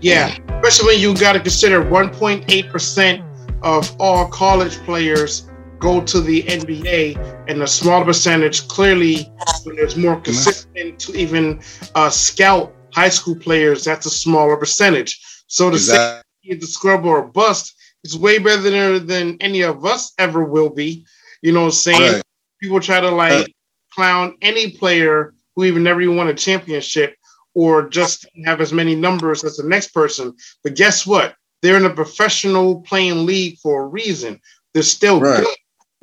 Yeah, 0.00 0.36
especially 0.48 0.94
when 0.94 1.00
you 1.00 1.16
got 1.16 1.32
to 1.32 1.40
consider 1.40 1.82
1.8% 1.82 3.24
of 3.62 4.00
all 4.00 4.28
college 4.28 4.76
players 4.78 5.48
go 5.78 6.00
to 6.02 6.20
the 6.20 6.42
NBA, 6.42 7.44
and 7.48 7.62
a 7.62 7.66
smaller 7.66 8.04
percentage 8.04 8.66
clearly, 8.68 9.30
when 9.64 9.76
there's 9.76 9.96
more 9.96 10.20
consistent 10.20 10.98
to 10.98 11.14
even 11.16 11.60
uh, 11.94 12.10
scout 12.10 12.74
high 12.92 13.08
school 13.08 13.36
players, 13.36 13.84
that's 13.84 14.06
a 14.06 14.10
smaller 14.10 14.56
percentage. 14.56 15.20
So 15.46 15.70
to 15.70 15.78
say 15.78 15.94
Exactly. 15.94 16.22
he's 16.40 16.64
a 16.64 16.66
scrub 16.66 17.04
or 17.04 17.18
a 17.18 17.28
bust 17.28 17.74
is 18.04 18.16
way 18.16 18.38
better 18.38 18.98
than, 18.98 19.06
than 19.06 19.36
any 19.40 19.62
of 19.62 19.84
us 19.84 20.12
ever 20.18 20.44
will 20.44 20.70
be. 20.70 21.04
You 21.42 21.52
know 21.52 21.60
what 21.60 21.66
I'm 21.66 21.72
saying? 21.72 22.12
Right. 22.14 22.22
People 22.60 22.80
try 22.80 23.00
to 23.00 23.10
like 23.10 23.32
Right. 23.32 23.54
clown 23.92 24.36
any 24.42 24.72
player 24.72 25.34
who 25.58 25.64
even 25.64 25.82
never 25.82 26.00
even 26.00 26.16
won 26.16 26.28
a 26.28 26.34
championship 26.34 27.16
or 27.52 27.88
just 27.88 28.24
have 28.44 28.60
as 28.60 28.72
many 28.72 28.94
numbers 28.94 29.42
as 29.42 29.56
the 29.56 29.68
next 29.68 29.88
person. 29.88 30.32
But 30.62 30.76
guess 30.76 31.04
what? 31.04 31.34
They're 31.62 31.76
in 31.76 31.84
a 31.84 31.90
professional 31.90 32.80
playing 32.82 33.26
league 33.26 33.58
for 33.58 33.82
a 33.82 33.86
reason. 33.88 34.40
They're 34.72 34.84
still 34.84 35.18
Right. 35.20 35.42
good. 35.42 35.56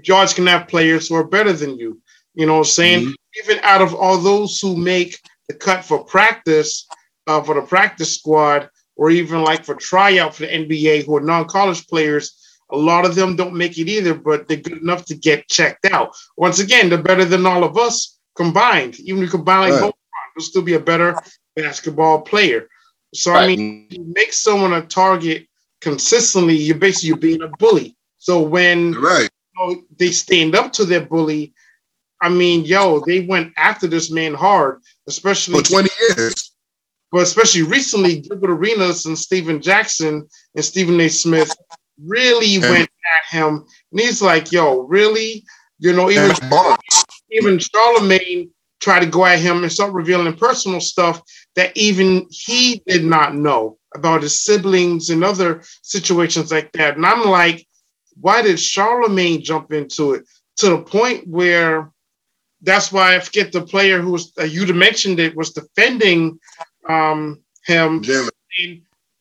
George 0.04 0.36
can 0.36 0.46
have 0.48 0.68
players 0.68 1.08
who 1.08 1.16
are 1.16 1.24
better 1.24 1.54
than 1.54 1.78
you. 1.78 2.02
You 2.34 2.46
know 2.46 2.56
what 2.56 2.68
I'm 2.68 2.80
saying? 2.82 3.06
Mhm. 3.06 3.14
Even 3.46 3.60
out 3.64 3.82
of 3.82 3.96
all 3.96 4.18
those 4.18 4.60
who 4.60 4.76
make 4.76 5.18
the 5.48 5.54
cut 5.54 5.86
for 5.86 6.04
practice, 6.04 6.86
uh, 7.28 7.42
for 7.42 7.56
the 7.56 7.62
practice 7.62 8.14
squad, 8.14 8.70
or 8.98 9.10
even 9.10 9.42
like 9.42 9.64
for 9.64 9.76
tryout 9.76 10.36
for 10.36 10.42
the 10.42 10.54
NBA 10.54 11.02
who 11.04 11.16
are 11.16 11.22
non-college 11.22 11.88
players, 11.88 12.34
a 12.72 12.78
lot 12.78 13.06
of 13.06 13.16
them 13.16 13.38
don't 13.38 13.56
make 13.56 13.78
it 13.78 13.88
either, 13.88 14.16
but 14.16 14.50
they're 14.50 14.58
good 14.58 14.82
enough 14.82 15.06
to 15.06 15.16
get 15.16 15.48
checked 15.48 15.86
out. 15.86 16.14
Once 16.36 16.60
again, 16.60 16.90
they're 16.90 17.02
better 17.02 17.24
than 17.24 17.46
all 17.46 17.64
of 17.64 17.78
us 17.78 18.15
combined. 18.36 19.00
Even 19.00 19.22
if 19.24 19.28
you 19.28 19.32
combine 19.32 19.62
like 19.62 19.72
Right. 19.74 19.82
both, 19.82 19.96
you'll 20.36 20.46
still 20.46 20.62
be 20.62 20.74
a 20.74 20.80
better 20.80 21.22
basketball 21.56 22.22
player. 22.22 22.68
So 23.14 23.34
I 23.34 23.48
mean, 23.48 23.88
you 23.90 24.04
make 24.16 24.34
someone 24.34 24.74
a 24.74 24.82
target 24.82 25.48
consistently, 25.82 26.56
you're 26.56 26.78
basically 26.78 27.10
you're 27.10 27.18
being 27.18 27.42
a 27.42 27.48
bully. 27.48 27.96
So 28.18 28.42
when 28.42 28.94
Right. 28.94 29.30
know, 29.58 29.84
they 29.98 30.12
stand 30.12 30.56
up 30.56 30.74
to 30.74 30.86
their 30.86 31.02
bully. 31.06 31.54
I 32.22 32.30
mean, 32.30 32.66
yo, 32.66 33.00
they 33.00 33.22
went 33.22 33.54
after 33.58 33.88
this 33.88 34.10
man 34.12 34.34
hard, 34.34 34.82
especially 35.08 35.62
For 35.62 35.64
20 35.64 35.90
years. 36.10 36.52
but 37.12 37.22
especially 37.22 37.62
recently, 37.64 38.20
Gilbert 38.22 38.50
Arenas 38.50 39.06
and 39.06 39.18
Stephen 39.18 39.62
Jackson 39.62 40.28
and 40.56 40.66
Stephen 40.66 41.00
A. 41.00 41.08
Smith 41.08 41.56
really 42.04 42.48
Yeah. 42.58 42.70
went 42.70 42.90
at 42.90 43.34
him. 43.38 43.66
And 43.92 44.00
he's 44.02 44.22
like, 44.22 44.52
yo, 44.52 44.82
really? 44.82 45.46
You 45.80 45.94
know, 45.94 46.10
even 46.10 46.32
And. 46.32 46.40
Even 47.36 47.58
Charlamagne 47.58 48.50
tried 48.80 49.00
to 49.00 49.06
go 49.06 49.26
at 49.26 49.40
him 49.40 49.64
and 49.64 49.72
start 49.72 49.94
revealing 49.94 50.36
personal 50.36 50.80
stuff 50.80 51.22
that 51.56 51.76
even 51.76 52.28
he 52.30 52.82
did 52.86 53.04
not 53.04 53.36
know 53.36 53.78
about 53.96 54.22
his 54.22 54.44
siblings 54.44 55.10
and 55.10 55.24
other 55.24 55.64
situations 55.82 56.52
like 56.52 56.72
that. 56.74 56.98
And 56.98 57.06
I'm 57.06 57.26
like, 57.26 57.66
why 58.20 58.42
did 58.42 58.58
Charlamagne 58.58 59.42
jump 59.42 59.72
into 59.72 60.14
it 60.14 60.28
to 60.58 60.70
the 60.70 60.82
point 60.82 61.28
where 61.28 61.92
that's 62.62 62.92
why 62.92 63.16
I 63.16 63.20
forget 63.20 63.52
the 63.52 63.62
player 63.62 64.02
who 64.02 64.12
was 64.12 64.34
uh, 64.40 64.44
you 64.44 64.66
mentioned 64.74 65.20
it 65.20 65.36
was 65.36 65.52
defending 65.52 66.40
um, 66.88 67.42
him. 67.66 68.02
Jalen. 68.02 68.30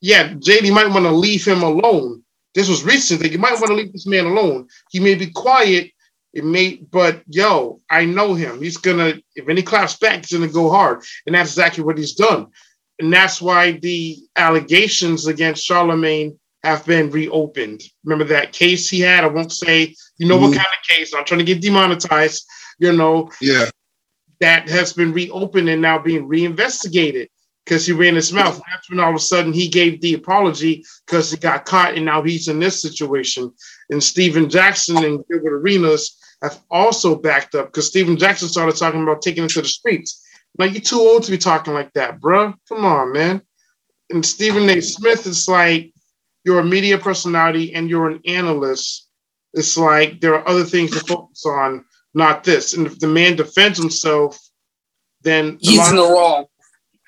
Yeah, 0.00 0.34
JD 0.34 0.72
might 0.72 0.90
want 0.90 1.04
to 1.06 1.10
leave 1.10 1.44
him 1.44 1.62
alone. 1.62 2.22
This 2.54 2.68
was 2.68 2.84
recent. 2.84 3.20
That 3.20 3.32
you 3.32 3.38
might 3.38 3.54
want 3.54 3.66
to 3.66 3.74
leave 3.74 3.92
this 3.92 4.06
man 4.06 4.26
alone. 4.26 4.68
He 4.90 5.00
may 5.00 5.14
be 5.14 5.30
quiet. 5.30 5.90
It 6.34 6.44
may, 6.44 6.76
but 6.90 7.22
yo, 7.28 7.80
I 7.88 8.04
know 8.04 8.34
him. 8.34 8.60
He's 8.60 8.76
gonna, 8.76 9.14
if 9.36 9.48
any 9.48 9.62
claps 9.62 9.96
back, 9.96 10.24
he's 10.26 10.32
gonna 10.38 10.50
go 10.50 10.68
hard, 10.68 11.04
and 11.26 11.34
that's 11.34 11.50
exactly 11.50 11.84
what 11.84 11.96
he's 11.96 12.14
done. 12.14 12.48
And 12.98 13.12
that's 13.12 13.40
why 13.40 13.72
the 13.72 14.18
allegations 14.36 15.26
against 15.28 15.68
Charlamagne 15.68 16.36
have 16.64 16.84
been 16.86 17.10
reopened. 17.10 17.82
Remember 18.04 18.24
that 18.24 18.52
case 18.52 18.88
he 18.90 19.00
had? 19.00 19.22
I 19.22 19.28
won't 19.28 19.52
say, 19.52 19.94
you 20.18 20.26
know, 20.26 20.36
what 20.36 20.50
Mhm. 20.52 20.56
kind 20.56 20.66
of 20.66 20.88
case? 20.96 21.14
I'm 21.14 21.24
trying 21.24 21.38
to 21.38 21.44
get 21.44 21.60
demonetized. 21.60 22.44
You 22.78 22.92
know, 22.92 23.30
Yeah. 23.40 23.70
that 24.40 24.68
has 24.68 24.92
been 24.92 25.12
reopened 25.12 25.68
and 25.68 25.80
now 25.82 25.98
being 25.98 26.26
reinvestigated 26.26 27.28
because 27.64 27.86
he 27.86 27.92
ran 27.92 28.14
his 28.16 28.32
mouth. 28.32 28.60
That's 28.70 28.90
when 28.90 28.98
all 28.98 29.10
of 29.10 29.16
a 29.16 29.20
sudden 29.20 29.52
he 29.52 29.68
gave 29.68 30.00
the 30.00 30.14
apology 30.14 30.84
because 31.06 31.30
he 31.30 31.36
got 31.36 31.64
caught 31.64 31.94
and 31.94 32.04
now 32.04 32.22
he's 32.22 32.48
in 32.48 32.58
this 32.58 32.80
situation. 32.82 33.52
And 33.90 34.02
Stephen 34.02 34.48
Jackson 34.50 34.96
and 34.98 35.24
Gilbert 35.30 35.54
Arenas 35.60 36.16
have 36.44 36.60
also 36.70 37.16
backed 37.16 37.54
up 37.54 37.66
because 37.66 37.88
Stephen 37.88 38.16
Jackson 38.16 38.48
started 38.48 38.76
talking 38.76 39.02
about 39.02 39.22
taking 39.22 39.44
it 39.44 39.50
to 39.50 39.62
the 39.62 39.68
streets. 39.68 40.22
Like, 40.56 40.72
you're 40.72 40.80
too 40.80 41.00
old 41.00 41.24
to 41.24 41.30
be 41.32 41.38
talking 41.38 41.74
like 41.74 41.92
that, 41.94 42.20
bruh. 42.20 42.54
Come 42.68 42.84
on, 42.84 43.12
man. 43.12 43.42
And 44.10 44.24
Stephen 44.24 44.68
A. 44.70 44.80
Smith 44.80 45.26
is 45.26 45.48
like, 45.48 45.92
you're 46.44 46.60
a 46.60 46.64
media 46.64 46.98
personality 46.98 47.74
and 47.74 47.88
you're 47.90 48.08
an 48.08 48.20
analyst. 48.26 49.08
It's 49.54 49.76
like 49.76 50.20
there 50.20 50.34
are 50.34 50.46
other 50.48 50.64
things 50.64 50.90
to 50.92 51.00
focus 51.00 51.44
on, 51.46 51.84
not 52.12 52.44
this. 52.44 52.74
And 52.74 52.86
if 52.86 52.98
the 52.98 53.08
man 53.08 53.34
defends 53.36 53.78
himself, 53.78 54.38
then 55.22 55.54
a 55.62 55.66
He's 55.66 55.78
lot- 55.78 55.90
in 55.90 55.96
the 55.96 56.02
wrong. 56.02 56.44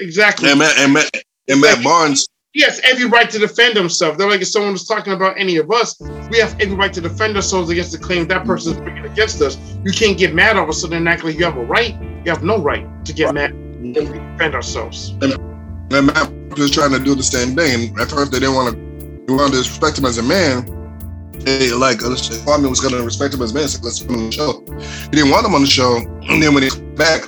exactly. 0.01 0.51
And 0.51 0.59
Matt, 0.59 0.79
and 0.79 0.93
Matt, 0.95 1.11
and 1.49 1.61
Matt 1.61 1.85
Barnes. 1.85 2.27
He 2.57 2.63
has 2.63 2.81
every 2.85 3.05
right 3.05 3.29
to 3.29 3.39
defend 3.39 3.77
himself. 3.77 4.17
They're 4.17 4.31
like 4.31 4.41
if 4.41 4.49
someone 4.49 4.73
was 4.73 4.87
talking 4.87 5.13
about 5.13 5.39
any 5.39 5.59
of 5.59 5.71
us, 5.71 5.95
we 6.31 6.39
have 6.39 6.59
every 6.59 6.75
right 6.75 6.91
to 6.95 7.03
defend 7.03 7.37
ourselves 7.37 7.69
against 7.69 7.93
the 7.93 7.99
claim 7.99 8.27
that 8.29 8.47
person 8.47 8.73
is 8.73 8.81
bringing 8.81 9.05
against 9.05 9.43
us. 9.43 9.59
You 9.85 9.93
can't 9.93 10.17
get 10.17 10.33
mad 10.33 10.57
all 10.57 10.63
of 10.63 10.71
a 10.71 10.73
sudden 10.73 11.07
and 11.07 11.23
you 11.23 11.45
have 11.45 11.59
a 11.59 11.65
right. 11.67 11.95
You 12.25 12.31
have 12.31 12.43
no 12.43 12.57
right 12.57 13.05
to 13.05 13.13
get 13.13 13.35
mad 13.35 13.51
and 13.51 13.93
defend 13.93 14.55
ourselves. 14.55 15.11
And 15.21 15.37
Matt 15.91 16.33
was 16.57 16.71
trying 16.71 16.93
to 16.93 16.99
do 16.99 17.15
the 17.15 17.23
same 17.23 17.55
thing. 17.55 17.91
And 17.91 18.01
at 18.01 18.09
first, 18.09 18.33
they 18.33 18.41
didn't 18.41 18.55
want 18.55 18.75
to, 18.75 19.27
they 19.27 19.35
wanted 19.35 19.53
to 19.53 19.59
respect 19.59 19.99
him 19.99 20.07
as 20.07 20.17
a 20.17 20.23
man. 20.23 20.65
They, 21.41 21.73
like, 21.73 21.99
Kwame 21.99 22.71
was 22.71 22.81
going 22.81 22.95
to 22.95 23.03
respect 23.03 23.35
him 23.35 23.43
as 23.43 23.53
a 23.53 23.55
man, 23.55 23.69
so 23.69 23.81
let's 23.83 24.01
put 24.01 24.13
him 24.13 24.21
on 24.21 24.27
the 24.31 24.33
show. 24.33 24.65
He 25.11 25.11
didn't 25.11 25.31
want 25.31 25.45
him 25.45 25.55
on 25.55 25.61
the 25.61 25.67
show. 25.67 25.99
And 25.99 26.43
then 26.43 26.55
when 26.55 26.63
he 26.63 26.71
came 26.71 26.95
back, 26.95 27.25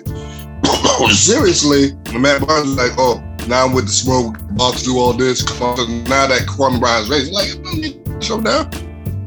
seriously, 1.12 1.92
Matt 2.18 2.40
Barnes 2.47 2.68
was 2.68 2.76
like, 2.76 2.92
oh, 2.97 3.23
now 3.49 3.67
I'm 3.67 3.73
with 3.73 3.87
the 3.87 3.93
smoke, 3.93 4.38
about 4.50 4.76
to 4.76 4.85
do 4.85 4.99
all 4.99 5.12
this. 5.12 5.43
Now 5.61 6.26
that 6.26 6.47
Kwame 6.47 6.78
Brown's 6.78 7.09
raised, 7.09 7.33
like, 7.33 7.50
I 7.50 7.62
don't 7.62 7.81
need 7.81 8.05
to 8.05 8.21
show 8.21 8.40
down. 8.40 8.71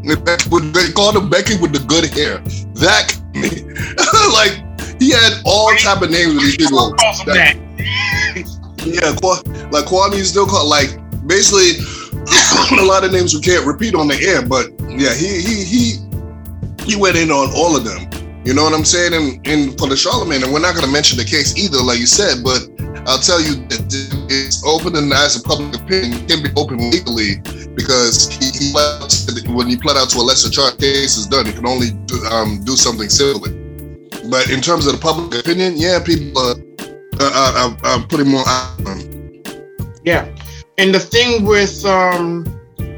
They 0.04 0.92
called 0.92 1.16
him 1.16 1.30
Becky 1.30 1.58
with 1.58 1.74
the 1.74 1.84
good 1.86 2.06
hair. 2.06 2.40
That, 2.82 3.18
me. 3.34 3.50
like, 4.34 4.62
he 5.02 5.12
had 5.12 5.42
all 5.46 5.74
type 5.76 6.02
of 6.02 6.12
names 6.12 6.34
with 6.34 6.44
these 6.44 6.58
people. 6.58 6.94
That. 7.26 7.58
Yeah, 8.86 9.14
like 9.70 9.86
Kwame 9.86 10.24
still 10.24 10.48
called 10.48 10.70
like 10.70 10.90
basically 11.28 11.78
a 12.82 12.86
lot 12.86 13.04
of 13.04 13.12
names 13.12 13.34
we 13.34 13.42
can't 13.42 13.66
repeat 13.66 13.94
on 13.94 14.08
the 14.08 14.18
air, 14.22 14.42
but 14.42 14.74
yeah, 14.90 15.14
he 15.14 15.42
he 15.42 15.64
he 15.64 15.84
he 16.86 16.96
went 16.96 17.16
in 17.16 17.30
on 17.30 17.54
all 17.56 17.76
of 17.78 17.86
them. 17.86 18.10
You 18.44 18.56
know 18.56 18.64
what 18.64 18.74
I'm 18.74 18.86
saying? 18.86 19.14
And, 19.14 19.48
and 19.48 19.78
for 19.78 19.88
the 19.88 19.94
Charlamagne, 19.94 20.44
and 20.44 20.52
we're 20.52 20.66
not 20.66 20.74
going 20.74 20.86
to 20.86 20.92
mention 20.92 21.18
the 21.18 21.26
case 21.26 21.56
either, 21.58 21.78
like 21.78 22.00
you 22.00 22.08
said, 22.08 22.44
but 22.44 22.66
I'll 23.08 23.20
tell 23.20 23.42
you 23.42 23.56
that 23.68 23.82
it's 24.30 24.64
open 24.66 24.96
and 24.96 25.12
as 25.12 25.40
a 25.40 25.44
public 25.44 25.76
opinion 25.76 26.14
it 26.14 26.30
can 26.30 26.44
be 26.44 26.50
open 26.56 26.78
legally 26.92 27.42
because 27.76 28.30
he, 28.30 28.52
he 28.52 28.72
pled 28.72 29.02
out 29.02 29.10
to- 29.10 29.52
when 29.52 29.68
he 29.68 29.78
pled 29.78 29.98
out 29.98 30.10
to 30.10 30.20
a 30.20 30.26
lesser 30.26 30.50
charge 30.50 30.78
case 30.78 31.18
is 31.18 31.28
done, 31.28 31.46
he 31.46 31.52
can 31.52 31.66
only 31.66 31.92
do, 32.06 32.24
um, 32.26 32.64
do 32.64 32.76
something 32.76 33.10
civilly. 33.10 33.52
But 34.30 34.50
in 34.50 34.62
terms 34.62 34.88
of 34.88 34.94
the 34.94 35.00
public 35.02 35.40
opinion, 35.40 35.74
yeah, 35.78 36.00
people 36.04 36.38
are, 36.38 36.56
are, 37.22 37.58
are, 37.58 37.78
are 37.84 38.08
putting 38.08 38.30
more. 38.30 38.44
Yeah. 40.04 40.28
And 40.78 40.94
the 40.94 41.00
thing 41.00 41.46
with 41.46 41.86
um, 41.86 42.46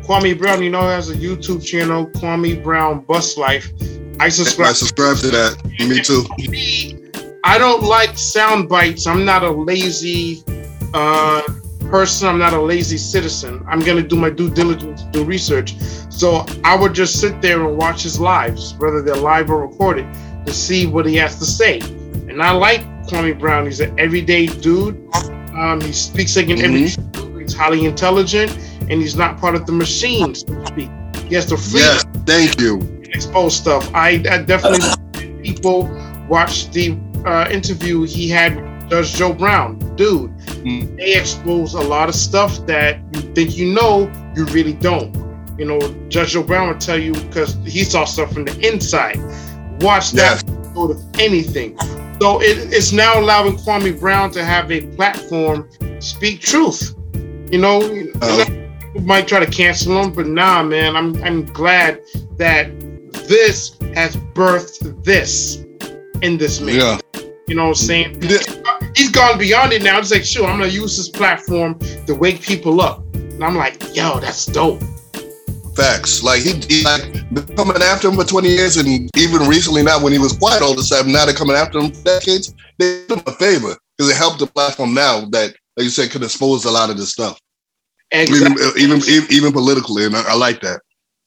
Kwame 0.04 0.38
Brown, 0.38 0.62
you 0.62 0.70
know, 0.70 0.82
has 0.82 1.10
a 1.10 1.16
YouTube 1.16 1.66
channel, 1.66 2.08
Kwame 2.08 2.62
Brown 2.62 3.02
Bus 3.02 3.38
Life. 3.38 3.72
I 4.20 4.30
subscribe. 4.30 4.70
I 4.70 4.74
subscribe 4.74 5.18
to 5.18 5.32
that. 5.32 5.64
Me 5.80 6.02
too. 6.02 7.00
I 7.44 7.58
don't 7.58 7.84
like 7.84 8.18
sound 8.18 8.70
bites. 8.70 9.06
I'm 9.06 9.26
not 9.26 9.44
a 9.44 9.52
lazy 9.52 10.44
uh, 10.94 11.42
person. 11.90 12.30
I'm 12.30 12.40
not 12.40 12.54
a 12.54 12.62
lazy 12.62 12.98
citizen. 12.98 13.64
I'm 13.68 13.82
gonna 13.82 14.02
do 14.02 14.16
my 14.16 14.30
due 14.30 14.50
diligence, 14.50 15.04
do 15.12 15.26
research. 15.26 15.76
So 16.10 16.46
I 16.64 16.76
would 16.76 16.94
just 16.94 17.20
sit 17.20 17.42
there 17.42 17.68
and 17.68 17.78
watch 17.78 18.04
his 18.04 18.20
lives, 18.20 18.76
whether 18.76 19.02
they're 19.02 19.16
live 19.16 19.50
or 19.52 19.66
recorded, 19.68 20.08
to 20.46 20.54
see 20.54 20.88
what 20.88 21.06
he 21.06 21.16
has 21.18 21.38
to 21.40 21.46
say. 21.46 21.80
And 22.30 22.42
I 22.42 22.52
like 22.52 22.82
Kwame 23.08 23.38
Brown. 23.38 23.66
He's 23.66 23.82
an 23.82 24.00
everyday 24.00 24.46
dude. 24.46 24.96
Um, 25.54 25.82
he 25.82 25.92
speaks 25.92 26.36
like 26.38 26.50
an 26.50 26.62
everyday 26.62 26.96
He's 27.40 27.54
highly 27.54 27.84
intelligent, 27.86 28.58
and 28.90 29.02
he's 29.02 29.18
not 29.18 29.38
part 29.38 29.54
of 29.54 29.66
the 29.66 29.74
machine, 29.74 30.34
so 30.34 30.48
to 30.48 30.66
speak. 30.68 30.90
He 31.28 31.36
has 31.36 31.46
to 31.48 31.58
freedom 31.58 31.90
Yes, 31.90 32.06
thank 32.26 32.60
you. 32.60 32.80
expose 33.04 33.58
stuff. 33.58 33.94
I, 33.94 34.24
I 34.32 34.42
definitely 34.44 35.42
people 35.44 35.90
watch 36.30 36.72
the 36.72 36.98
uh, 37.26 37.48
interview 37.52 38.04
he 38.04 38.30
had 38.30 38.56
with 38.56 38.90
Judge 38.90 39.14
Joe 39.14 39.34
Brown. 39.34 39.80
Dude, 39.96 40.32
Mm. 40.64 40.96
they 40.98 41.16
expose 41.16 41.74
a 41.74 41.82
lot 41.82 42.08
of 42.10 42.16
stuff 42.16 42.66
that 42.68 43.00
you 43.14 43.22
think 43.34 43.58
you 43.58 43.74
know, 43.74 44.10
you 44.36 44.46
really 44.46 44.74
don't. 44.74 45.14
You 45.58 45.66
know, 45.66 45.80
Judge 46.10 46.32
Joe 46.32 46.44
Brown 46.44 46.68
will 46.70 46.80
tell 46.80 46.98
you 46.98 47.14
because 47.14 47.56
he 47.66 47.84
saw 47.84 48.06
stuff 48.06 48.34
from 48.34 48.46
the 48.46 48.56
inside. 48.68 49.20
Watch 49.82 50.12
that 50.12 50.44
go 50.74 50.88
to 50.94 51.00
anything. 51.20 51.78
So 52.22 52.42
it, 52.42 52.72
it's 52.74 52.92
now 52.94 53.20
allowing 53.20 53.58
Kwame 53.58 54.00
Brown 54.00 54.32
to 54.32 54.44
have 54.44 54.72
a 54.72 54.82
platform, 54.96 55.70
speak 56.00 56.40
truth. 56.42 56.96
You 57.52 57.60
know, 57.60 57.82
Uh, 58.22 58.46
people 58.46 59.02
might 59.02 59.28
try 59.28 59.40
to 59.40 59.52
cancel 59.52 60.02
him, 60.02 60.12
but 60.14 60.28
nah, 60.28 60.64
man, 60.64 60.96
I'm 60.96 61.22
I'm 61.24 61.46
glad 61.46 62.00
that 62.38 62.72
this 63.28 63.78
has 63.94 64.16
birthed 64.34 65.04
this 65.04 65.58
in 66.22 66.38
this 66.38 66.62
man. 66.62 66.76
Yeah. 66.76 67.00
You 67.48 67.56
know 67.56 67.64
what 67.64 67.70
I'm 67.70 67.76
saying? 67.76 68.22
He's 68.96 69.12
gone 69.12 69.38
beyond 69.38 69.74
it 69.74 69.84
now. 69.84 70.00
It's 70.00 70.12
like, 70.12 70.24
sure, 70.24 70.48
I'm 70.48 70.60
gonna 70.60 70.72
use 70.72 70.96
this 70.96 71.10
platform 71.10 71.78
to 72.08 72.16
wake 72.16 72.42
people 72.42 72.80
up. 72.80 73.04
And 73.14 73.44
I'm 73.44 73.56
like, 73.56 73.96
yo, 73.96 74.20
that's 74.20 74.46
dope. 74.46 74.82
Facts. 75.76 76.24
Like 76.24 76.42
he, 76.42 76.54
he 76.70 76.84
like 76.84 77.04
been 77.34 77.46
coming 77.56 77.82
after 77.82 78.08
him 78.08 78.16
for 78.16 78.24
20 78.24 78.48
years, 78.48 78.78
and 78.78 79.10
even 79.18 79.48
recently, 79.48 79.84
now 79.84 80.02
when 80.02 80.14
he 80.14 80.20
was 80.20 80.34
quiet 80.34 80.62
all 80.62 80.74
the 80.74 80.84
time, 80.84 81.12
now 81.12 81.26
they're 81.26 81.36
coming 81.36 81.56
after 81.56 81.80
him 81.80 81.92
for 81.92 82.04
decades. 82.04 82.54
They 82.78 83.06
did 83.08 83.12
him 83.12 83.24
a 83.28 83.34
favor 83.34 83.76
because 83.98 84.10
it 84.12 84.16
helped 84.16 84.40
the 84.40 84.48
platform 84.48 84.94
now 84.94 85.26
that, 85.32 85.54
like 85.76 85.84
you 85.84 85.90
said, 85.90 86.12
could 86.12 86.24
expose 86.24 86.64
a 86.66 86.72
lot 86.72 86.90
of 86.90 86.98
this 86.98 87.12
stuff, 87.12 87.40
Exactly. 88.12 88.64
even 88.82 89.00
even 89.00 89.10
even, 89.10 89.32
even 89.34 89.52
politically, 89.52 90.06
and 90.06 90.16
I, 90.16 90.24
I 90.30 90.36
like 90.36 90.62
that. 90.62 90.80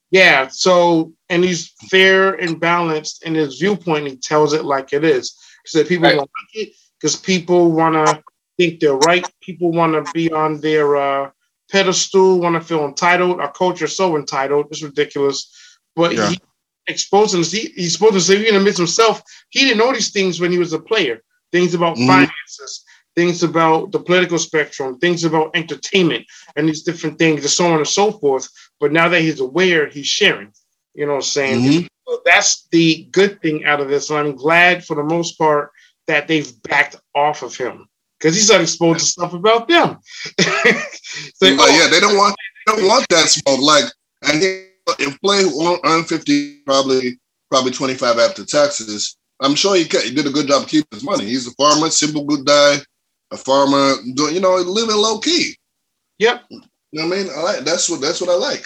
Yeah. 0.09 0.47
So, 0.47 1.11
and 1.29 1.43
he's 1.43 1.73
fair 1.91 2.33
and 2.35 2.59
balanced 2.59 3.23
in 3.23 3.35
his 3.35 3.59
viewpoint. 3.59 4.07
He 4.07 4.15
tells 4.15 4.53
it 4.53 4.63
like 4.63 4.93
it 4.93 5.03
is. 5.03 5.37
He 5.67 5.79
said 5.79 5.87
people 5.87 6.03
Right. 6.07 6.17
won't 6.17 6.29
like 6.39 6.67
it 6.67 6.73
because 6.99 7.15
people 7.17 7.71
want 7.73 7.95
to 7.95 8.23
think 8.57 8.79
they're 8.79 8.93
right. 8.95 9.29
People 9.41 9.71
want 9.71 9.93
to 9.93 10.09
be 10.13 10.31
on 10.31 10.61
their 10.61 10.95
uh, 10.95 11.31
pedestal, 11.71 12.39
want 12.39 12.55
to 12.55 12.61
feel 12.61 12.85
entitled. 12.85 13.39
Our 13.41 13.51
culture 13.51 13.85
is 13.85 13.95
so 13.97 14.15
entitled. 14.15 14.67
It's 14.71 14.81
ridiculous. 14.81 15.51
But 15.95 16.15
Yeah. 16.15 16.29
he 16.29 16.39
exposed 16.87 17.35
him. 17.35 17.43
He, 17.43 17.67
he's 17.75 17.93
supposed 17.93 18.13
to 18.13 18.21
say, 18.21 18.39
even 18.39 18.55
amidst 18.55 18.77
himself, 18.77 19.21
he 19.49 19.61
didn't 19.61 19.77
know 19.79 19.91
these 19.93 20.11
things 20.11 20.39
when 20.39 20.51
he 20.51 20.57
was 20.57 20.71
a 20.73 20.79
player. 20.79 21.21
Things 21.51 21.73
about 21.73 21.97
Mhm. 21.97 22.07
finances, 22.07 22.83
things 23.15 23.43
about 23.43 23.91
the 23.91 23.99
political 23.99 24.39
spectrum, 24.39 24.99
things 24.99 25.23
about 25.25 25.51
entertainment, 25.55 26.25
and 26.55 26.67
these 26.67 26.83
different 26.83 27.19
things, 27.19 27.41
and 27.41 27.51
so 27.51 27.65
on 27.67 27.77
and 27.77 27.87
so 27.87 28.11
forth. 28.11 28.47
But 28.79 28.91
now 28.93 29.09
that 29.09 29.21
he's 29.21 29.39
aware, 29.41 29.87
he's 29.87 30.07
sharing. 30.07 30.53
You 30.93 31.05
know 31.05 31.13
what 31.13 31.17
I'm 31.17 31.21
saying? 31.23 31.59
Mhm. 31.61 31.87
So 32.07 32.21
that's 32.25 32.67
the 32.71 33.03
good 33.11 33.41
thing 33.41 33.65
out 33.65 33.81
of 33.81 33.89
this. 33.89 34.09
And 34.09 34.19
I'm 34.19 34.35
glad 34.35 34.85
for 34.85 34.95
the 34.95 35.03
most 35.03 35.37
part 35.37 35.71
that 36.07 36.27
they've 36.27 36.49
backed 36.63 36.95
off 37.13 37.43
of 37.43 37.55
him 37.55 37.87
because 38.17 38.35
he's 38.35 38.49
not 38.49 38.61
exposed 38.61 38.99
to 38.99 39.05
stuff 39.05 39.33
about 39.33 39.67
them. 39.67 39.97
But 41.39 41.53
oh, 41.59 41.67
yeah, 41.67 41.89
they 41.89 41.99
don't 41.99 42.15
want 42.15 42.35
they 42.65 42.73
don't 42.73 42.87
want 42.87 43.07
that 43.09 43.27
smoke. 43.27 43.59
Like, 43.59 43.85
and 44.23 44.41
he, 44.41 44.65
if 44.99 45.19
play 45.21 45.43
won't 45.45 45.81
earn 45.83 46.03
fifty, 46.03 46.59
probably 46.59 47.17
probably 47.49 47.71
twenty 47.71 47.95
five 47.95 48.19
after 48.19 48.45
taxes. 48.45 49.17
I'm 49.39 49.55
sure 49.55 49.75
he, 49.75 49.83
he 49.83 50.13
did 50.13 50.27
a 50.27 50.31
good 50.31 50.47
job 50.47 50.67
keeping 50.67 50.87
his 50.91 51.03
money. 51.03 51.25
He's 51.25 51.47
a 51.47 51.51
farmer, 51.51 51.89
simple 51.89 52.23
good 52.25 52.45
guy, 52.45 52.77
a 53.31 53.37
farmer, 53.37 53.95
doing 54.13 54.35
you 54.35 54.41
know 54.41 54.55
living 54.55 54.95
low 54.95 55.19
key. 55.19 55.55
Yep. 56.19 56.43
You 56.49 56.59
know 56.91 57.07
what 57.07 57.17
I 57.17 57.23
mean? 57.23 57.31
I 57.35 57.41
like 57.41 57.59
that's 57.59 57.89
what 57.89 58.01
that's 58.01 58.21
what 58.21 58.29
I 58.29 58.35
like. 58.35 58.65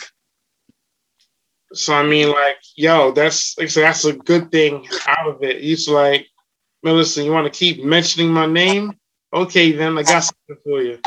So 1.73 1.93
I 1.93 2.03
mean, 2.03 2.29
like, 2.29 2.57
yo, 2.75 3.11
that's 3.11 3.57
like, 3.57 3.69
so 3.69 3.81
that's 3.81 4.05
a 4.05 4.13
good 4.13 4.51
thing 4.51 4.87
out 5.07 5.27
of 5.27 5.43
it. 5.43 5.61
He's 5.61 5.87
like, 5.87 6.27
listen, 6.83 7.25
you 7.25 7.31
want 7.31 7.51
to 7.51 7.57
keep 7.57 7.83
mentioning 7.83 8.29
my 8.29 8.45
name? 8.45 8.93
Okay, 9.33 9.71
then 9.71 9.97
I 9.97 10.03
got 10.03 10.23
something 10.23 10.57
for 10.63 10.81
you. 10.81 10.99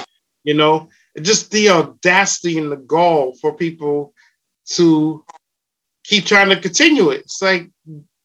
You 0.42 0.54
know, 0.54 0.88
just 1.21 1.50
the 1.50 1.68
audacity 1.71 2.59
and 2.59 2.73
the 2.73 2.76
gall 2.76 3.35
for 3.40 3.52
people 3.54 4.14
to 4.71 5.25
keep 6.04 6.25
trying 6.25 6.49
to 6.49 6.61
continue 6.61 7.11
it. 7.11 7.21
It's 7.21 7.42
like 7.42 7.71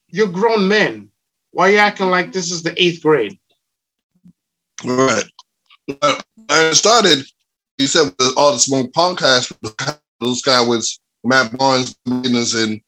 you're 0.07 0.27
grown 0.27 0.67
men. 0.67 1.09
Why 1.51 1.69
are 1.69 1.71
you 1.71 1.77
acting 1.77 2.09
like 2.09 2.31
this 2.31 2.51
is 2.51 2.63
the 2.63 2.81
eighth 2.81 3.01
grade? 3.01 3.37
Right. 4.85 5.25
And 5.87 6.23
it 6.49 6.75
started, 6.75 7.25
you 7.77 7.87
said, 7.87 8.13
with 8.17 8.37
all 8.37 8.53
the 8.53 8.59
smoke 8.59 8.91
podcast, 8.91 9.51
those 10.19 10.41
guys 10.41 10.67
was 10.67 10.99
Matt 11.23 11.57
Barnes 11.57 11.95
and 12.05 12.81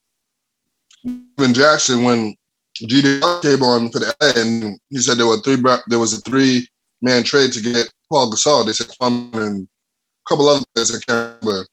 Kevin 1.38 1.54
Jackson 1.54 2.04
when 2.04 2.36
GDR 2.78 3.42
came 3.42 3.64
on 3.64 3.92
for 3.92 4.00
the 4.00 4.16
and 4.38 4.80
he 4.90 4.98
said 5.00 5.18
there 5.18 5.28
were 5.28 5.42
three 5.42 5.62
there 5.88 6.00
was 6.00 6.14
a 6.14 6.22
three 6.22 6.68
man 7.02 7.24
trade 7.24 7.52
to 7.54 7.62
get 7.62 7.92
Pau 8.12 8.30
Gasol. 8.30 8.66
They 8.66 8.74
said 8.74 8.88
and 9.02 9.68
a 9.68 10.30
couple 10.30 10.48
other 10.48 10.66
players 10.74 10.96
I 10.96 11.00
can't 11.00 11.44
remember. 11.44 11.68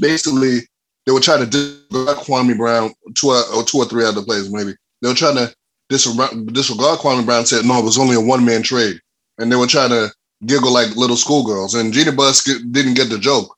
Basically, 0.00 0.60
they 1.04 1.12
were 1.12 1.20
trying 1.20 1.44
to 1.44 1.46
disregard 1.46 2.18
Kwame 2.18 2.56
Brown, 2.56 2.92
two 3.14 3.28
or, 3.28 3.42
or 3.54 3.62
two 3.62 3.78
or 3.78 3.84
three 3.84 4.04
other 4.04 4.22
players 4.22 4.52
maybe. 4.52 4.74
They 5.02 5.08
were 5.08 5.14
trying 5.14 5.36
to 5.36 5.54
disregard, 5.88 6.52
disregard 6.52 7.00
Kwame 7.00 7.24
Brown. 7.24 7.46
Said 7.46 7.64
no, 7.64 7.78
it 7.78 7.84
was 7.84 7.98
only 7.98 8.16
a 8.16 8.20
one 8.20 8.44
man 8.44 8.62
trade, 8.62 9.00
and 9.38 9.50
they 9.50 9.56
were 9.56 9.66
trying 9.66 9.90
to 9.90 10.12
giggle 10.46 10.72
like 10.72 10.96
little 10.96 11.16
schoolgirls. 11.16 11.74
And 11.74 11.92
Gina 11.92 12.12
Bus 12.12 12.44
didn't 12.44 12.94
get 12.94 13.10
the 13.10 13.18
joke. 13.18 13.55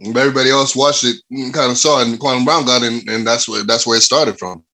But 0.00 0.16
everybody 0.16 0.50
else 0.50 0.76
watched 0.76 1.04
it, 1.04 1.16
and 1.30 1.52
kind 1.52 1.72
of 1.72 1.78
saw 1.78 2.00
it, 2.00 2.08
and 2.08 2.18
Kwame 2.18 2.44
Brown 2.44 2.64
got 2.64 2.82
it, 2.82 3.08
and 3.08 3.26
that's 3.26 3.48
where 3.48 3.64
that's 3.64 3.86
where 3.86 3.96
it 3.96 4.02
started 4.02 4.38
from. 4.38 4.64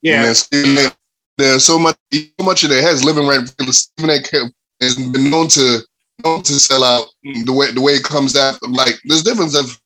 Yeah, 0.00 0.32
And 0.52 0.94
there's 1.38 1.64
so 1.64 1.78
much, 1.78 1.96
so 2.12 2.44
much 2.44 2.64
in 2.64 2.70
their 2.70 2.82
heads 2.82 3.04
living 3.04 3.26
right. 3.26 3.46
Stephen 3.48 4.10
A. 4.10 4.50
Has 4.82 4.96
been 4.96 5.30
known 5.30 5.48
to 5.48 5.80
known 6.24 6.42
to 6.42 6.54
sell 6.54 6.82
out 6.82 7.06
the 7.22 7.52
way 7.52 7.70
the 7.70 7.80
way 7.80 7.92
it 7.92 8.04
comes 8.04 8.36
out. 8.36 8.58
Like 8.62 8.94
there's 9.04 9.22
difference 9.22 9.56
of 9.56 9.78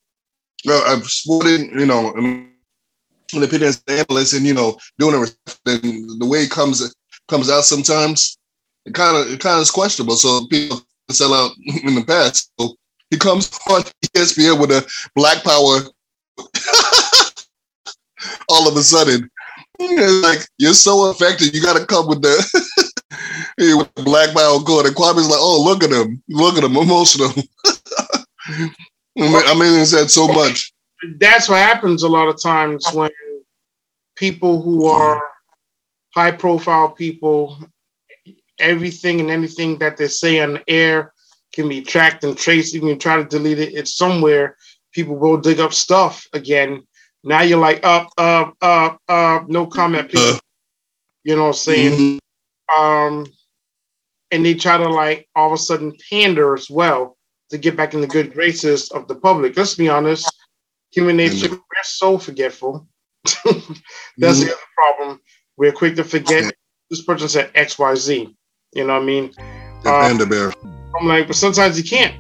of 0.69 1.07
sporting, 1.11 1.79
you 1.79 1.87
know, 1.87 2.13
an 2.15 3.43
opinion 3.43 3.73
analyst, 3.89 4.35
and 4.35 4.47
you 4.47 4.55
know, 4.55 4.79
doing 4.99 5.23
it 5.23 5.59
and 5.67 6.21
the 6.21 6.27
way 6.27 6.41
it 6.41 6.51
comes 6.51 6.95
comes 7.29 7.51
out 7.51 7.65
sometimes. 7.65 8.39
It 8.85 8.95
kind 8.95 9.17
of 9.17 9.33
it 9.33 9.41
kind 9.41 9.57
of 9.57 9.63
is 9.63 9.71
questionable. 9.71 10.17
So 10.17 10.47
people 10.47 10.81
sell 11.11 11.35
out 11.35 11.53
in 11.85 11.95
the 11.95 12.05
past. 12.05 12.51
So 12.59 12.77
he 13.11 13.19
comes 13.19 13.51
on 13.71 13.83
ESPN 14.15 14.61
with 14.61 14.71
a 14.71 14.87
Black 15.15 15.45
Power. 15.45 15.81
all 18.49 18.69
of 18.69 18.77
a 18.77 18.83
sudden, 18.83 19.29
it's 19.79 20.27
like 20.27 20.47
you're 20.59 20.75
so 20.75 21.11
affected, 21.11 21.55
you 21.55 21.63
got 21.63 21.79
to 21.79 21.87
come 21.87 22.09
with 22.09 22.23
the 22.23 22.83
with 23.59 23.95
the 23.95 24.03
Black 24.03 24.35
Power 24.35 24.59
code. 24.61 24.87
And 24.87 24.97
Kwame's 24.97 25.29
like, 25.29 25.39
"Oh, 25.41 25.63
look 25.65 25.85
at 25.85 25.91
him, 25.91 26.23
look 26.29 26.57
at 26.57 26.65
him, 26.65 26.77
emotional." 26.77 27.33
I 29.19 29.23
mean, 29.23 29.35
I 29.35 29.81
it 29.81 29.87
said 29.87 30.11
so 30.11 30.29
much. 30.29 30.73
that's 31.19 31.49
what 31.49 31.59
happens 31.59 32.03
a 32.03 32.09
lot 32.09 32.29
of 32.29 32.41
times 32.41 32.87
when 32.93 33.11
people 34.15 34.63
who 34.63 34.87
are 34.87 35.23
high 36.15 36.33
profile 36.33 36.91
people, 36.91 37.59
everything 38.59 39.21
and 39.21 39.31
anything 39.31 39.79
that 39.79 39.97
they 39.97 40.09
say 40.09 40.41
on 40.41 40.55
the 40.55 40.63
air 40.69 41.13
can 41.57 41.69
be 41.69 41.81
tracked 41.81 42.23
and 42.23 42.37
traced. 42.37 42.75
You 42.75 42.81
can 42.81 42.99
try 42.99 43.17
to 43.17 43.25
delete 43.25 43.59
it. 43.59 43.75
It's 43.75 43.97
somewhere. 43.97 44.57
People 44.93 45.17
will 45.17 45.39
dig 45.39 45.59
up 45.59 45.73
stuff 45.73 46.25
again. 46.35 46.87
Now 47.25 47.41
you're 47.43 47.59
like 47.59 47.85
up, 47.85 48.11
up, 48.19 48.55
up, 48.61 49.01
up. 49.09 49.49
No 49.49 49.67
comment, 49.67 50.11
please. 50.11 50.37
Uh. 50.37 50.39
you 51.25 51.35
know 51.35 51.43
what 51.45 51.49
I'm 51.49 51.55
saying? 51.55 52.21
Mhm. 52.77 52.79
um, 52.79 53.27
and 54.31 54.45
they 54.45 54.55
try 54.55 54.77
to 54.77 54.89
like 54.89 55.29
all 55.35 55.49
of 55.49 55.53
a 55.55 55.59
sudden 55.59 55.93
pander 56.11 56.55
as 56.55 56.69
well 56.71 57.17
to 57.51 57.59
get 57.59 57.77
back 57.77 57.95
in 57.95 58.01
the 58.01 58.07
good 58.07 58.33
graces 58.33 58.91
of 58.91 59.09
the 59.09 59.15
public. 59.15 59.57
Let's 59.57 59.75
be 59.75 59.89
honest, 59.89 60.31
human 60.93 61.17
nature, 61.17 61.49
we're 61.51 61.85
so 61.85 62.19
forgetful. 62.19 62.87
That's 63.25 64.41
the 64.41 64.53
other 64.53 64.69
problem. 64.77 65.21
We're 65.57 65.73
quick 65.73 65.97
to 65.97 66.05
forget 66.05 66.53
this 66.91 67.03
person 67.03 67.29
said 67.29 67.51
X, 67.55 67.79
Y, 67.79 67.95
Z. 67.95 68.37
You 68.75 68.87
know 68.87 68.95
what 68.95 69.03
I 69.03 69.07
mean? 69.07 69.33
The 69.83 69.91
Um, 69.95 70.01
panda 70.03 70.27
bear. 70.27 70.53
I'm 70.99 71.07
like, 71.07 71.27
but 71.27 71.37
sometimes 71.37 71.79
you 71.79 71.85
can't. 71.85 72.15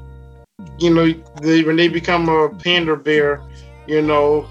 You 0.78 0.94
know, 0.94 1.14
they, 1.40 1.62
when 1.62 1.76
they 1.76 1.88
become 1.88 2.28
a 2.28 2.48
pander 2.48 2.96
bear, 2.96 3.42
you 3.86 4.02
know, 4.02 4.46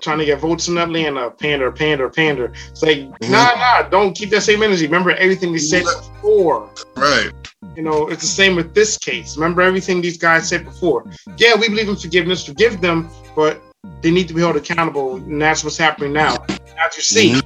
trying 0.00 0.18
to 0.18 0.24
get 0.24 0.38
votes 0.40 0.68
in 0.68 0.78
Atlanta, 0.78 1.30
pander, 1.30 1.72
pander, 1.72 2.08
pander. 2.08 2.52
It's 2.68 2.82
like, 2.82 2.98
Mhm. 2.98 3.30
nah, 3.30 3.54
nah, 3.54 3.82
don't 3.88 4.14
keep 4.14 4.30
that 4.30 4.42
same 4.42 4.62
energy. 4.62 4.86
Remember 4.86 5.10
everything 5.12 5.52
they 5.52 5.58
said 5.58 5.84
before. 5.84 6.70
Right. 6.96 7.30
You 7.76 7.82
know, 7.82 8.08
it's 8.08 8.22
the 8.22 8.28
same 8.28 8.54
with 8.54 8.74
this 8.74 8.96
case. 8.96 9.36
Remember 9.36 9.62
everything 9.62 10.00
these 10.00 10.18
guys 10.18 10.48
said 10.48 10.64
before. 10.64 11.04
Yeah, 11.36 11.54
we 11.56 11.68
believe 11.68 11.88
in 11.88 11.96
forgiveness, 11.96 12.44
forgive 12.44 12.80
them, 12.80 13.10
but 13.34 13.60
they 14.02 14.10
need 14.10 14.28
to 14.28 14.34
be 14.34 14.40
held 14.40 14.56
accountable, 14.56 15.16
and 15.16 15.40
that's 15.40 15.64
what's 15.64 15.76
happening 15.76 16.12
now. 16.12 16.36
As 16.48 16.96
you 16.96 17.02
see, 17.02 17.40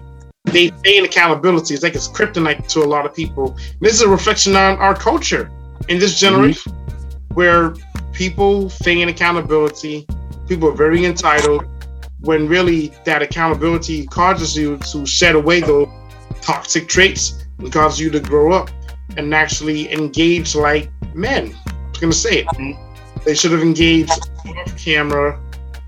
they 0.44 0.68
feign 0.84 1.04
accountability. 1.04 1.74
It's 1.74 1.82
like 1.82 1.94
it's 1.94 2.08
kryptonite 2.08 2.68
to 2.68 2.80
a 2.80 2.84
lot 2.84 3.06
of 3.06 3.14
people. 3.14 3.56
This 3.80 3.94
is 3.94 4.02
a 4.02 4.08
reflection 4.08 4.54
on 4.56 4.76
our 4.78 4.94
culture 4.94 5.50
in 5.92 5.98
this 5.98 6.18
generation, 6.18 6.72
mm-hmm. 6.72 7.34
where 7.34 7.74
people 8.12 8.70
feign 8.70 9.10
accountability. 9.10 10.06
People 10.48 10.68
are 10.70 10.74
very 10.74 11.04
entitled, 11.04 11.66
when 12.20 12.48
really 12.48 12.88
that 13.04 13.20
accountability 13.20 14.06
causes 14.06 14.56
you 14.56 14.78
to 14.78 15.04
shed 15.04 15.34
away 15.34 15.60
those 15.60 15.88
toxic 16.40 16.88
traits 16.88 17.44
and 17.58 17.70
causes 17.70 18.00
you 18.00 18.10
to 18.10 18.20
grow 18.20 18.52
up 18.52 18.70
and 19.18 19.34
actually 19.34 19.92
engage 19.92 20.54
like 20.54 20.90
men. 21.14 21.54
I'm 21.66 21.92
gonna 22.00 22.12
say 22.12 22.40
it. 22.40 22.46
Mm-hmm. 22.46 23.20
They 23.24 23.34
should 23.34 23.52
have 23.52 23.62
engaged 23.62 24.10
off 24.10 24.76
camera, 24.78 25.38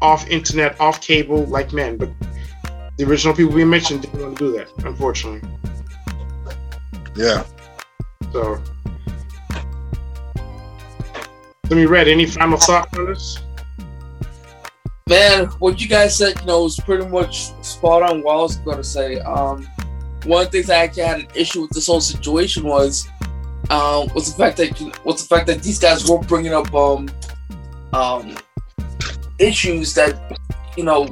off 0.02 0.28
internet, 0.28 0.78
off 0.80 1.00
cable 1.00 1.46
like 1.46 1.72
men, 1.72 1.96
but 1.96 2.10
the 2.98 3.04
original 3.04 3.34
people 3.34 3.54
we 3.54 3.64
mentioned 3.64 4.02
didn't 4.02 4.20
want 4.20 4.38
to 4.38 4.44
do 4.44 4.56
that, 4.58 4.68
unfortunately. 4.84 5.48
Yeah. 7.16 7.44
So, 8.32 8.62
let 11.64 11.72
me 11.72 11.86
read. 11.86 12.08
Any 12.08 12.26
final 12.26 12.58
thoughts 12.58 12.96
on 12.96 13.06
this? 13.06 13.38
Man, 15.08 15.46
what 15.58 15.80
you 15.80 15.88
guys 15.88 16.16
said, 16.16 16.40
you 16.40 16.46
know, 16.46 16.62
was 16.62 16.78
pretty 16.80 17.06
much 17.06 17.52
spot 17.62 18.02
on. 18.02 18.22
What 18.22 18.36
I 18.36 18.42
was 18.42 18.56
going 18.56 18.78
to 18.78 18.84
say. 18.84 19.18
Um, 19.20 19.66
one 20.24 20.46
of 20.46 20.50
the 20.50 20.58
things 20.58 20.70
I 20.70 20.76
actually 20.76 21.02
had 21.02 21.20
an 21.20 21.28
issue 21.34 21.62
with 21.62 21.70
this 21.70 21.86
whole 21.86 22.00
situation 22.00 22.64
was, 22.64 23.06
um, 23.70 24.08
was 24.14 24.32
the 24.32 24.38
fact 24.38 24.56
that 24.58 24.80
was 25.04 25.26
the 25.26 25.34
fact 25.34 25.46
that 25.46 25.62
these 25.62 25.78
guys 25.78 26.08
were 26.08 26.18
bringing 26.18 26.54
up 26.54 26.72
um, 26.74 27.10
um, 27.92 28.36
issues 29.38 29.94
that, 29.94 30.38
you 30.76 30.84
know, 30.84 31.06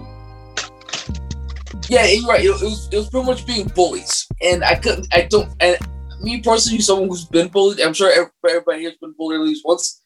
yeah, 1.89 2.07
you're 2.07 2.27
right. 2.27 2.41
It, 2.41 2.49
it 2.49 2.63
was 2.63 2.89
it 2.93 2.97
was 2.97 3.11
pretty 3.11 3.27
much 3.27 3.47
being 3.47 3.69
bullies, 3.69 4.27
and 4.41 4.65
I 4.65 4.77
couldn't, 4.77 5.09
I 5.13 5.23
don't, 5.23 5.51
and 5.61 5.77
me 6.23 6.41
personally, 6.41 6.81
someone 6.81 7.09
who's 7.09 7.27
been 7.27 7.49
bullied, 7.49 7.81
I'm 7.81 7.93
sure 7.93 8.11
everybody, 8.11 8.33
everybody 8.49 8.83
here's 8.83 8.97
been 8.97 9.13
bullied 9.19 9.41
at 9.41 9.47
least 9.47 9.63
once. 9.65 10.02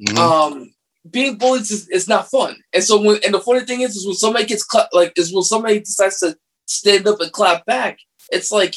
Mhm. 0.00 0.16
Um, 0.18 0.74
being 1.10 1.36
bullied 1.36 1.62
is, 1.62 1.88
is 1.88 2.08
not 2.08 2.30
fun. 2.30 2.56
And 2.72 2.82
so 2.82 3.00
when 3.00 3.20
and 3.24 3.34
the 3.34 3.40
funny 3.40 3.60
thing 3.60 3.80
is, 3.82 3.96
is 3.96 4.06
when 4.06 4.14
somebody 4.14 4.46
gets 4.46 4.62
cla- 4.64 4.88
like 4.92 5.12
is 5.16 5.32
when 5.34 5.42
somebody 5.42 5.80
decides 5.80 6.18
to 6.20 6.36
stand 6.66 7.06
up 7.08 7.20
and 7.20 7.32
clap 7.32 7.64
back. 7.66 7.98
It's 8.30 8.52
like, 8.52 8.74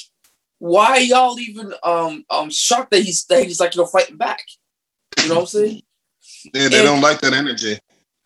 why 0.59 0.97
y'all 0.97 1.39
even 1.39 1.73
um 1.83 2.25
um 2.29 2.49
shocked 2.49 2.91
that 2.91 3.03
he's 3.03 3.25
that 3.25 3.43
he's 3.45 3.59
like 3.59 3.75
you 3.75 3.81
know 3.81 3.87
fighting 3.87 4.17
back? 4.17 4.41
You 5.21 5.29
know 5.29 5.35
what 5.35 5.41
I'm 5.41 5.47
saying? 5.47 5.81
Yeah, 6.53 6.69
they 6.69 6.77
And- 6.79 6.85
don't 6.85 7.01
like 7.01 7.21
that 7.21 7.33
energy. 7.33 7.77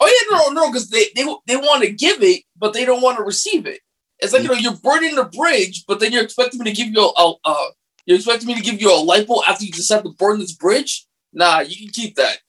Oh 0.01 0.07
yeah, 0.31 0.37
no, 0.37 0.49
no, 0.61 0.67
because 0.71 0.89
they 0.89 1.05
they 1.15 1.25
they 1.47 1.55
want 1.57 1.83
to 1.83 1.91
give 1.91 2.21
it, 2.23 2.43
but 2.57 2.73
they 2.73 2.85
don't 2.85 3.01
want 3.01 3.17
to 3.17 3.23
receive 3.23 3.65
it. 3.65 3.79
It's 4.19 4.31
like 4.33 4.43
you 4.43 4.47
know 4.49 4.53
you're 4.55 4.75
burning 4.77 5.15
the 5.15 5.25
bridge, 5.25 5.83
but 5.87 5.99
then 5.99 6.11
you're 6.13 6.23
expecting 6.23 6.59
me 6.59 6.65
to 6.69 6.75
give 6.75 6.87
you 6.89 6.99
a, 7.01 7.21
a, 7.21 7.33
a 7.45 7.69
you're 8.05 8.17
expecting 8.17 8.47
me 8.47 8.55
to 8.55 8.61
give 8.61 8.81
you 8.81 8.89
a 8.89 8.95
lipo 9.05 9.41
after 9.47 9.63
you 9.65 9.71
just 9.71 9.91
have 9.91 10.03
to 10.03 10.09
burn 10.11 10.39
this 10.39 10.53
bridge. 10.53 11.05
Nah, 11.33 11.59
you 11.59 11.75
can 11.77 11.89
keep 11.89 12.15
that. 12.15 12.39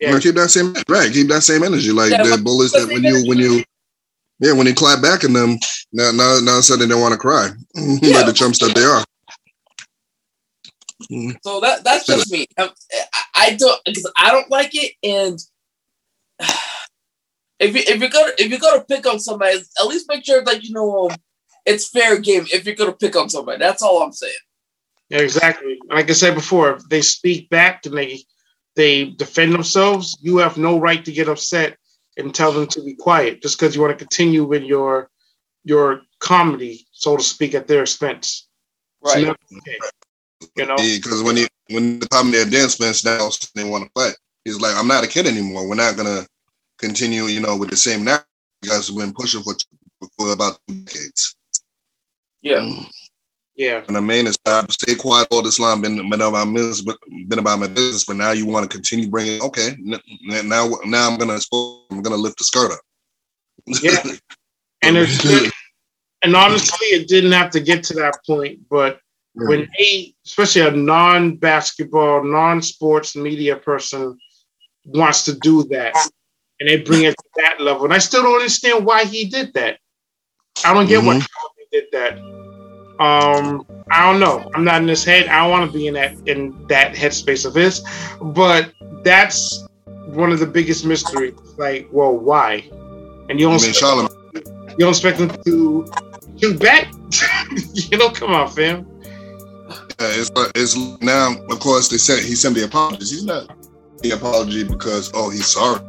Yeah. 0.00 0.12
Like, 0.12 0.22
keep 0.22 0.34
that 0.34 0.50
same 0.50 0.74
right. 0.88 1.12
Keep 1.12 1.28
that 1.28 1.42
same 1.42 1.62
energy. 1.62 1.92
Like 1.92 2.10
Yeah, 2.10 2.22
the 2.22 2.30
but- 2.36 2.44
bullets 2.44 2.72
that 2.72 2.88
when 2.88 3.02
you 3.04 3.26
when 3.26 3.38
you 3.38 3.62
yeah 4.40 4.52
when 4.52 4.66
you 4.66 4.74
clap 4.74 5.00
back 5.00 5.24
in 5.24 5.32
them 5.32 5.58
now 5.92 6.10
now 6.12 6.38
now 6.42 6.60
suddenly 6.60 6.94
they 6.94 7.00
want 7.00 7.12
to 7.12 7.18
cry 7.18 7.48
Yeah. 7.74 8.16
like 8.18 8.26
the 8.26 8.32
chumps 8.34 8.58
that 8.58 8.74
they 8.74 8.82
are. 8.84 9.04
So 11.42 11.60
that 11.60 11.84
that's 11.84 12.06
just 12.06 12.30
me. 12.32 12.46
Um, 12.58 12.70
I, 13.14 13.22
I 13.34 13.54
don't 13.54 13.80
because 13.84 14.10
I 14.18 14.30
don't 14.32 14.50
like 14.50 14.70
it, 14.72 14.92
and 15.02 15.38
if 17.60 17.74
you 17.74 17.82
if 17.86 18.00
you're 18.00 18.10
gonna 18.10 18.32
if 18.38 18.50
you're 18.50 18.58
gonna 18.58 18.82
pick 18.84 19.06
on 19.06 19.20
somebody, 19.20 19.58
at 19.58 19.86
least 19.86 20.06
make 20.08 20.24
sure 20.24 20.42
that 20.42 20.64
you 20.64 20.72
know 20.72 21.10
um, 21.10 21.16
it's 21.64 21.88
fair 21.88 22.18
game. 22.18 22.46
If 22.52 22.64
you're 22.64 22.74
gonna 22.74 22.92
pick 22.92 23.14
on 23.14 23.28
somebody, 23.28 23.58
that's 23.58 23.82
all 23.82 24.02
I'm 24.02 24.12
saying. 24.12 24.32
Yeah, 25.10 25.18
exactly. 25.18 25.78
Like 25.88 26.10
I 26.10 26.14
said 26.14 26.34
before, 26.34 26.72
if 26.72 26.88
they 26.88 27.02
speak 27.02 27.48
back 27.50 27.84
and 27.86 27.96
they 27.96 28.24
they 28.76 29.06
defend 29.06 29.52
themselves, 29.52 30.16
you 30.20 30.36
have 30.38 30.56
no 30.56 30.78
right 30.78 31.04
to 31.04 31.12
get 31.12 31.28
upset 31.28 31.76
and 32.16 32.34
tell 32.34 32.52
them 32.52 32.66
to 32.68 32.82
be 32.82 32.94
quiet 32.94 33.42
just 33.42 33.58
because 33.58 33.74
you 33.74 33.80
want 33.80 33.98
to 33.98 34.04
continue 34.04 34.44
with 34.44 34.62
your 34.62 35.10
your 35.64 36.02
comedy, 36.20 36.86
so 36.92 37.16
to 37.16 37.22
speak, 37.22 37.54
at 37.54 37.66
their 37.66 37.82
expense. 37.82 38.48
Right. 39.02 39.24
never 39.24 39.36
okay. 39.58 39.78
You 40.56 40.66
know? 40.66 40.76
Because 40.76 41.22
when 41.22 41.36
he 41.36 41.48
when 41.70 41.98
the 41.98 42.08
comedy 42.08 42.38
at 42.38 42.50
dance 42.50 42.76
fence 42.76 43.04
now 43.04 43.28
they 43.54 43.64
want 43.64 43.84
to 43.84 43.90
fight. 44.00 44.14
He's 44.44 44.60
like, 44.60 44.76
I'm 44.76 44.86
not 44.86 45.02
a 45.02 45.08
kid 45.08 45.26
anymore. 45.26 45.68
We're 45.68 45.74
not 45.74 45.96
gonna 45.96 46.24
continue, 46.78 47.24
you 47.24 47.40
know, 47.40 47.56
with 47.56 47.70
the 47.70 47.76
same 47.76 48.04
narrative. 48.04 48.26
You 48.62 48.70
guys 48.70 48.86
have 48.86 48.96
been 48.96 49.12
pushing 49.12 49.42
for, 49.42 49.54
for 50.16 50.32
about 50.32 50.58
two 50.68 50.82
decades. 50.82 51.34
Yeah. 52.42 52.60
Mm. 52.60 52.86
Yeah. 53.56 53.82
And 53.86 53.96
the 53.96 54.02
main 54.02 54.26
is 54.26 54.38
I've 54.44 54.70
stayed 54.70 54.98
quiet 54.98 55.28
all 55.30 55.42
this 55.42 55.58
long, 55.58 55.80
been 55.80 55.96
been 56.10 56.20
about 56.20 56.46
my 56.46 56.52
business, 56.52 56.94
been 57.26 57.38
about 57.38 57.58
my 57.58 57.66
business, 57.66 58.04
but 58.04 58.16
now 58.16 58.32
you 58.32 58.46
want 58.46 58.70
to 58.70 58.74
continue 58.74 59.08
bringing. 59.08 59.40
Okay, 59.42 59.68
n- 59.70 60.00
n- 60.30 60.48
now 60.48 60.70
now 60.84 61.08
I'm 61.08 61.16
gonna 61.16 61.38
I'm 61.90 62.02
gonna 62.02 62.16
lift 62.16 62.38
the 62.38 62.44
skirt 62.44 62.72
up. 62.72 62.80
Yeah. 63.82 64.02
And 64.82 64.96
it's 64.98 65.24
and 66.22 66.36
honestly, 66.36 66.86
it 66.88 67.08
didn't 67.08 67.32
have 67.32 67.50
to 67.52 67.60
get 67.60 67.82
to 67.84 67.94
that 67.94 68.18
point, 68.26 68.60
but 68.68 69.00
when 69.34 69.68
a 69.80 70.14
especially 70.24 70.62
a 70.62 70.70
non-basketball, 70.70 72.24
non-sports 72.24 73.16
media 73.16 73.56
person 73.56 74.18
wants 74.84 75.24
to 75.24 75.34
do 75.40 75.64
that 75.64 75.94
and 76.60 76.68
they 76.68 76.82
bring 76.82 77.04
it 77.04 77.16
to 77.16 77.24
that 77.36 77.60
level. 77.60 77.84
And 77.84 77.92
I 77.92 77.98
still 77.98 78.22
don't 78.22 78.34
understand 78.34 78.84
why 78.84 79.04
he 79.04 79.26
did 79.26 79.52
that. 79.54 79.78
I 80.64 80.72
don't 80.72 80.86
get 80.86 81.02
why 81.04 81.18
mm-hmm. 81.18 81.62
he 81.70 81.80
did 81.80 81.88
that. 81.92 82.35
Um, 82.98 83.66
I 83.90 84.10
don't 84.10 84.20
know. 84.20 84.50
I'm 84.54 84.64
not 84.64 84.82
in 84.82 84.88
his 84.88 85.04
head. 85.04 85.26
I 85.28 85.42
don't 85.42 85.50
want 85.50 85.70
to 85.70 85.76
be 85.76 85.86
in 85.86 85.94
that 85.94 86.16
in 86.26 86.66
that 86.68 86.94
headspace 86.94 87.44
of 87.44 87.54
his, 87.54 87.84
but 88.20 88.72
that's 89.04 89.66
one 90.06 90.32
of 90.32 90.38
the 90.38 90.46
biggest 90.46 90.84
mysteries. 90.84 91.34
Like, 91.58 91.88
well, 91.92 92.16
why? 92.16 92.68
And 93.28 93.38
you 93.38 93.48
don't 93.48 93.56
expect, 93.56 94.14
you 94.34 94.76
don't 94.78 94.90
expect 94.90 95.18
him 95.18 95.30
to 95.44 95.86
shoot 96.38 96.60
back? 96.60 96.92
you 97.74 97.98
know, 97.98 98.10
come 98.10 98.32
on, 98.32 98.48
fam. 98.48 98.86
uh, 99.68 100.12
it's 100.14 100.30
it's 100.54 100.76
now. 101.00 101.36
Of 101.50 101.60
course, 101.60 101.88
they 101.88 101.98
said 101.98 102.24
he 102.24 102.34
sent 102.34 102.54
the 102.54 102.64
apologies. 102.64 103.10
He's 103.10 103.24
not 103.24 103.50
the 104.02 104.12
apology 104.12 104.64
because 104.64 105.10
oh 105.14 105.30
he's 105.30 105.46
sorry. 105.46 105.80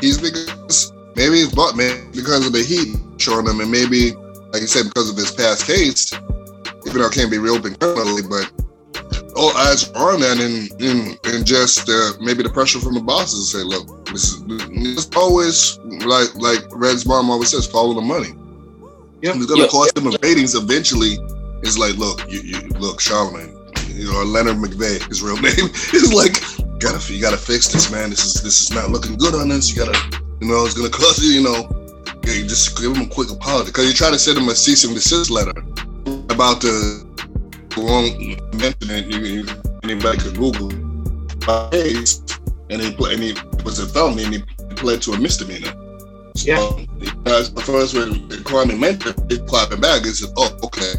He's 0.00 0.18
because 0.18 0.92
maybe 1.16 1.40
it's 1.40 1.54
but 1.54 1.76
man 1.76 2.10
because 2.12 2.46
of 2.46 2.52
the 2.52 2.62
heat 2.62 2.96
showing 3.20 3.46
him, 3.46 3.60
and 3.60 3.70
maybe 3.70 4.12
like 4.52 4.60
you 4.60 4.68
said 4.68 4.84
because 4.84 5.10
of 5.10 5.16
his 5.16 5.30
past 5.30 5.66
case, 5.66 6.12
even 6.86 7.00
though 7.00 7.06
it 7.08 7.12
can't 7.12 7.30
be 7.30 7.38
reopened 7.38 7.78
criminally, 7.80 8.22
but 8.28 8.50
all 9.36 9.56
eyes 9.56 9.90
are 9.92 10.12
on 10.12 10.20
that, 10.20 10.38
and 10.38 10.70
and, 10.82 11.18
and 11.24 11.46
just 11.46 11.88
uh, 11.88 12.12
maybe 12.20 12.42
the 12.42 12.50
pressure 12.50 12.78
from 12.80 12.94
the 12.94 13.00
bosses 13.00 13.52
say, 13.52 13.62
look, 13.62 14.06
this 14.06 14.34
is 14.34 14.42
it's 14.48 15.16
always 15.16 15.78
like 16.04 16.34
like 16.36 16.60
Red's 16.72 17.06
mom 17.06 17.30
always 17.30 17.50
says, 17.50 17.66
follow 17.66 17.94
the 17.94 18.00
money. 18.02 18.34
Yep. 19.22 19.36
It's 19.36 19.46
gonna 19.46 19.62
Yep. 19.62 19.70
cost 19.70 19.94
them 19.94 20.06
in 20.08 20.16
ratings 20.22 20.54
eventually. 20.54 21.16
It's 21.62 21.78
like, 21.78 21.96
look, 21.96 22.20
you, 22.30 22.40
you 22.40 22.58
look, 22.80 22.98
Charlamagne, 23.00 23.54
you 23.96 24.10
know, 24.10 24.18
or 24.18 24.24
Lenard 24.24 24.56
McKelvey, 24.56 25.06
his 25.08 25.22
real 25.22 25.36
name. 25.40 25.70
It's 25.94 26.12
like, 26.12 26.34
gotta 26.80 26.98
you 27.12 27.20
gotta 27.22 27.36
fix 27.38 27.68
this, 27.68 27.90
man. 27.90 28.10
This 28.10 28.24
is 28.24 28.42
this 28.42 28.60
is 28.60 28.72
not 28.72 28.90
looking 28.90 29.16
good 29.16 29.34
on 29.34 29.50
us. 29.52 29.70
You 29.70 29.76
gotta, 29.86 29.96
you 30.40 30.48
know, 30.48 30.64
it's 30.66 30.74
gonna 30.74 30.90
cost 30.90 31.22
you, 31.22 31.30
you 31.30 31.42
know. 31.42 31.68
yeah, 32.26 32.34
you 32.34 32.42
just 32.46 32.76
give 32.76 32.96
him 32.96 33.02
a 33.02 33.08
quick 33.08 33.30
apology 33.30 33.66
because 33.70 33.86
you 33.86 33.92
try 33.94 34.10
to 34.10 34.18
send 34.18 34.36
him 34.38 34.48
a 34.48 34.54
cease 34.56 34.82
and 34.84 34.92
desist 34.94 35.30
letter 35.30 35.54
about 36.32 36.60
the 36.60 37.04
wrong 37.76 38.08
mention 38.56 38.90
it. 38.90 39.06
You, 39.06 39.20
you, 39.20 39.46
anybody 39.82 40.18
could 40.18 40.36
Google 40.36 40.70
case, 41.70 42.22
and 42.70 42.80
he 42.80 42.92
play, 42.92 43.14
and 43.14 43.22
he 43.22 43.30
it 43.30 43.64
was 43.64 43.78
a 43.78 43.86
felony, 43.86 44.24
and 44.24 44.34
he 44.34 44.42
pled 44.74 45.00
to 45.02 45.12
a 45.12 45.18
misdemeanor. 45.18 45.72
So, 46.34 46.48
Yeah. 46.48 46.70
That's 47.24 47.50
the 47.50 47.60
first 47.60 47.94
when 47.94 48.28
Kwame 48.44 48.78
mentioned 48.78 49.30
it, 49.30 49.46
clapping 49.46 49.80
back, 49.80 50.04
said, 50.04 50.30
"Oh, 50.36 50.56
okay, 50.64 50.94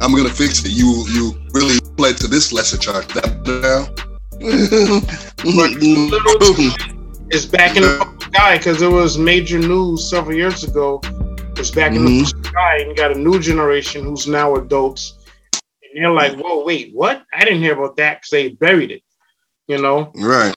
I'm 0.00 0.14
gonna 0.14 0.28
fix 0.28 0.62
it. 0.64 0.72
You 0.72 1.04
you 1.08 1.32
really 1.52 1.80
pled 1.96 2.18
to 2.18 2.26
this 2.26 2.52
lesser 2.52 2.76
charge. 2.76 3.06
That 3.14 3.46
now." 3.46 3.88
It's 7.28 7.44
back 7.44 7.74
in 7.74 7.82
the 7.82 8.28
guy 8.32 8.56
because 8.56 8.82
it 8.82 8.86
was 8.86 9.18
major 9.18 9.58
news 9.58 10.08
several 10.08 10.36
years 10.36 10.62
ago. 10.62 11.00
It's 11.56 11.72
back 11.72 11.92
in 11.92 12.04
the 12.04 12.10
mm-hmm. 12.10 12.35
Eye, 12.56 12.78
and 12.78 12.96
got 12.96 13.12
a 13.12 13.18
new 13.18 13.38
generation 13.40 14.04
who's 14.04 14.26
now 14.26 14.56
adults, 14.56 15.14
and 15.82 16.02
they're 16.02 16.10
like, 16.10 16.36
"Whoa, 16.38 16.64
wait, 16.64 16.94
what? 16.94 17.24
I 17.32 17.44
didn't 17.44 17.60
hear 17.60 17.74
about 17.74 17.96
that 17.96 18.18
because 18.20 18.30
they 18.30 18.48
buried 18.50 18.90
it." 18.90 19.02
You 19.68 19.78
know? 19.82 20.12
Right. 20.14 20.54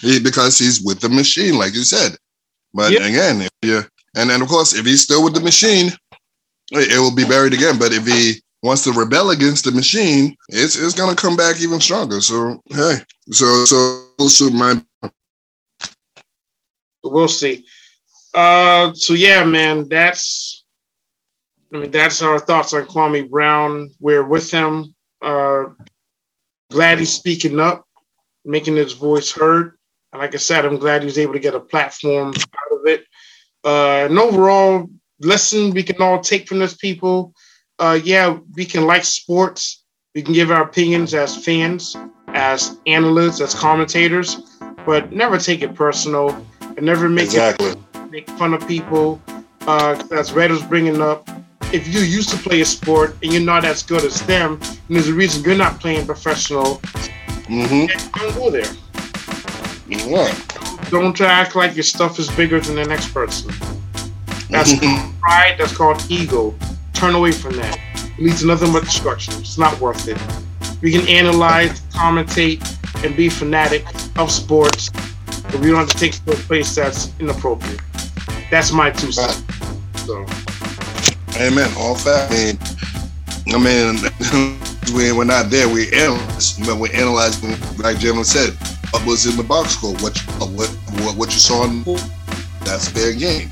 He, 0.00 0.20
because 0.20 0.58
he's 0.58 0.82
with 0.82 1.00
the 1.00 1.08
machine, 1.08 1.56
like 1.56 1.74
you 1.74 1.82
said. 1.82 2.16
But 2.74 2.92
Yeah. 2.92 3.06
again, 3.06 3.42
if 3.42 3.50
you 3.62 3.82
and 4.16 4.28
then 4.28 4.42
of 4.42 4.48
course, 4.48 4.74
if 4.74 4.84
he's 4.84 5.02
still 5.02 5.24
with 5.24 5.34
the 5.34 5.40
machine, 5.40 5.92
it, 6.72 6.92
it 6.92 6.98
will 6.98 7.14
be 7.14 7.24
buried 7.24 7.54
again. 7.54 7.78
But 7.78 7.92
if 7.92 8.06
he 8.06 8.42
wants 8.62 8.84
to 8.84 8.92
rebel 8.92 9.30
against 9.30 9.64
the 9.64 9.72
machine, 9.72 10.36
it's 10.48 10.76
it's 10.76 10.94
gonna 10.94 11.16
come 11.16 11.36
back 11.36 11.60
even 11.60 11.80
stronger. 11.80 12.20
So 12.20 12.60
hey, 12.68 12.96
so 13.30 13.64
so 13.64 14.06
also 14.18 14.50
my 14.50 14.80
we'll 17.02 17.28
see. 17.28 17.64
Uh, 18.34 18.92
so 18.94 19.14
yeah, 19.14 19.44
man, 19.44 19.88
that's. 19.88 20.61
I 21.72 21.78
mean, 21.78 21.90
that's 21.90 22.20
our 22.20 22.38
thoughts 22.38 22.74
on 22.74 22.86
Kwame 22.86 23.30
Brown. 23.30 23.90
We're 23.98 24.24
with 24.24 24.50
him. 24.50 24.94
Uh, 25.22 25.64
glad 26.70 26.98
he's 26.98 27.12
speaking 27.12 27.58
up, 27.58 27.86
making 28.44 28.76
his 28.76 28.92
voice 28.92 29.32
heard. 29.32 29.78
And 30.12 30.20
like 30.20 30.34
I 30.34 30.38
said, 30.38 30.66
I'm 30.66 30.76
glad 30.76 31.02
he 31.02 31.06
was 31.06 31.18
able 31.18 31.32
to 31.32 31.38
get 31.38 31.54
a 31.54 31.60
platform 31.60 32.28
out 32.28 32.78
of 32.78 32.86
it. 32.86 33.06
Uh, 33.64 34.06
and 34.06 34.18
overall, 34.18 34.90
lesson 35.20 35.70
we 35.70 35.82
can 35.82 36.00
all 36.02 36.20
take 36.20 36.46
from 36.46 36.58
this, 36.58 36.74
people. 36.74 37.32
Uh, 37.78 37.98
yeah, 38.02 38.38
we 38.54 38.66
can 38.66 38.86
like 38.86 39.04
sports. 39.04 39.84
We 40.14 40.22
can 40.22 40.34
give 40.34 40.50
our 40.50 40.62
opinions 40.62 41.14
as 41.14 41.42
fans, 41.42 41.96
as 42.28 42.78
analysts, 42.86 43.40
as 43.40 43.54
commentators, 43.54 44.58
but 44.84 45.10
never 45.10 45.38
take 45.38 45.62
it 45.62 45.74
personal 45.74 46.30
and 46.60 46.82
never 46.82 47.08
make 47.08 47.24
exactly. 47.24 47.70
it 47.70 48.10
make 48.10 48.28
fun 48.30 48.52
of 48.52 48.66
people. 48.68 49.22
Uh, 49.62 50.02
as 50.10 50.32
Red 50.32 50.50
was 50.50 50.62
bringing 50.62 51.00
up, 51.00 51.26
if 51.72 51.88
you 51.88 52.00
used 52.00 52.28
to 52.30 52.36
play 52.36 52.60
a 52.60 52.64
sport 52.64 53.16
and 53.22 53.32
you're 53.32 53.42
not 53.42 53.64
as 53.64 53.82
good 53.82 54.04
as 54.04 54.20
them, 54.26 54.58
and 54.62 54.96
there's 54.96 55.08
a 55.08 55.14
reason 55.14 55.42
you're 55.44 55.56
not 55.56 55.80
playing 55.80 56.06
professional, 56.06 56.80
Mm-hmm. 57.52 57.86
don't 58.18 58.34
go 58.34 58.50
there. 58.50 58.64
Don't 60.90 61.20
act 61.20 61.54
like 61.54 61.74
your 61.74 61.82
stuff 61.82 62.18
is 62.18 62.30
bigger 62.30 62.60
than 62.60 62.76
the 62.76 62.84
next 62.84 63.12
person. 63.12 63.52
That's 64.48 64.78
called 64.80 65.20
pride. 65.20 65.56
That's 65.58 65.76
called 65.76 66.02
ego. 66.08 66.54
Turn 66.94 67.14
away 67.14 67.32
from 67.32 67.56
that. 67.56 67.78
It 68.16 68.18
leads 68.18 68.40
to 68.40 68.46
nothing 68.46 68.72
but 68.72 68.84
destruction. 68.84 69.34
It's 69.34 69.58
not 69.58 69.78
worth 69.80 70.08
it. 70.08 70.18
We 70.80 70.92
can 70.92 71.06
analyze, 71.08 71.80
commentate, 71.90 72.62
and 73.04 73.16
be 73.16 73.28
fanatic 73.28 73.84
of 74.18 74.30
sports, 74.30 74.88
but 75.26 75.56
we 75.56 75.68
don't 75.68 75.76
have 75.76 75.90
to 75.90 75.96
take 75.98 76.24
to 76.24 76.32
a 76.32 76.36
place 76.36 76.74
that's 76.74 77.12
inappropriate. 77.20 77.80
That's 78.50 78.72
my 78.72 78.90
two 78.90 79.12
cents. 79.12 79.42
So, 80.06 80.24
Amen. 81.36 81.70
All 81.78 81.94
fact. 81.94 82.32
I 82.32 82.34
mean, 82.36 82.58
I 83.48 83.58
mean, 83.58 84.58
we, 84.94 85.12
we're 85.12 85.24
not 85.24 85.50
there. 85.50 85.68
We 85.68 85.90
analyze, 85.92 86.58
but 86.58 86.76
we're 86.78 86.92
analyzing, 86.92 87.56
like 87.78 87.98
Jim 87.98 88.22
said, 88.24 88.54
what 88.90 89.04
was 89.06 89.26
in 89.26 89.36
the 89.36 89.42
box 89.42 89.70
score, 89.70 89.94
what 89.96 90.16
what 90.38 90.68
what, 91.04 91.16
what 91.16 91.32
you 91.32 91.40
saw 91.40 91.64
in 91.64 91.78
the 91.78 91.84
pool, 91.84 92.00
that's 92.64 92.88
fair 92.88 93.12
game. 93.14 93.50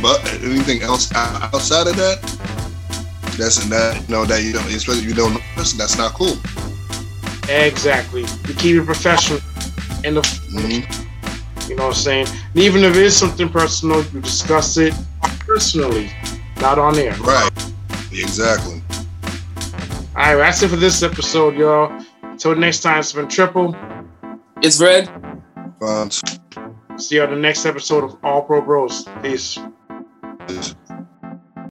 But 0.00 0.24
anything 0.42 0.82
else 0.82 1.12
outside 1.14 1.88
of 1.88 1.96
that, 1.96 2.20
that's 3.36 3.58
that 3.68 4.02
you 4.08 4.14
know 4.14 4.24
that 4.24 4.42
you 4.42 4.52
don't 4.52 4.66
especially 4.72 5.02
you 5.04 5.14
don't 5.14 5.34
know 5.34 5.40
that's 5.56 5.98
not 5.98 6.12
cool. 6.14 6.36
Exactly. 7.48 8.22
You 8.22 8.54
keep 8.54 8.76
it 8.76 8.86
professional. 8.86 9.40
And 10.04 10.16
the 10.16 10.20
Mhm. 10.22 11.68
you 11.68 11.76
know 11.76 11.84
what 11.84 11.96
I'm 11.96 12.02
saying? 12.02 12.26
And 12.28 12.62
even 12.62 12.84
if 12.84 12.96
it 12.96 13.02
is 13.02 13.16
something 13.16 13.48
personal, 13.48 14.04
you 14.12 14.20
discuss 14.20 14.76
it 14.76 14.94
personally, 15.46 16.10
not 16.64 16.78
on 16.78 16.98
air. 16.98 17.12
Right. 17.16 17.50
Exactly. 18.10 18.82
All 20.16 20.34
right, 20.34 20.36
that's 20.36 20.62
it 20.62 20.68
for 20.68 20.76
this 20.76 21.02
episode, 21.02 21.58
y'all. 21.58 21.92
Until 22.22 22.56
next 22.56 22.80
time, 22.80 23.00
it's 23.00 23.12
been 23.12 23.28
Triple. 23.28 23.76
It's 24.62 24.80
red. 24.80 25.10
Fun. 25.78 26.10
See 26.96 27.16
you 27.16 27.22
on 27.22 27.30
the 27.30 27.36
next 27.36 27.66
episode 27.66 28.04
of 28.04 28.16
All 28.24 28.40
Pro 28.40 28.62
Bros. 28.62 29.06
Peace. 29.20 29.58
Peace. 30.48 30.74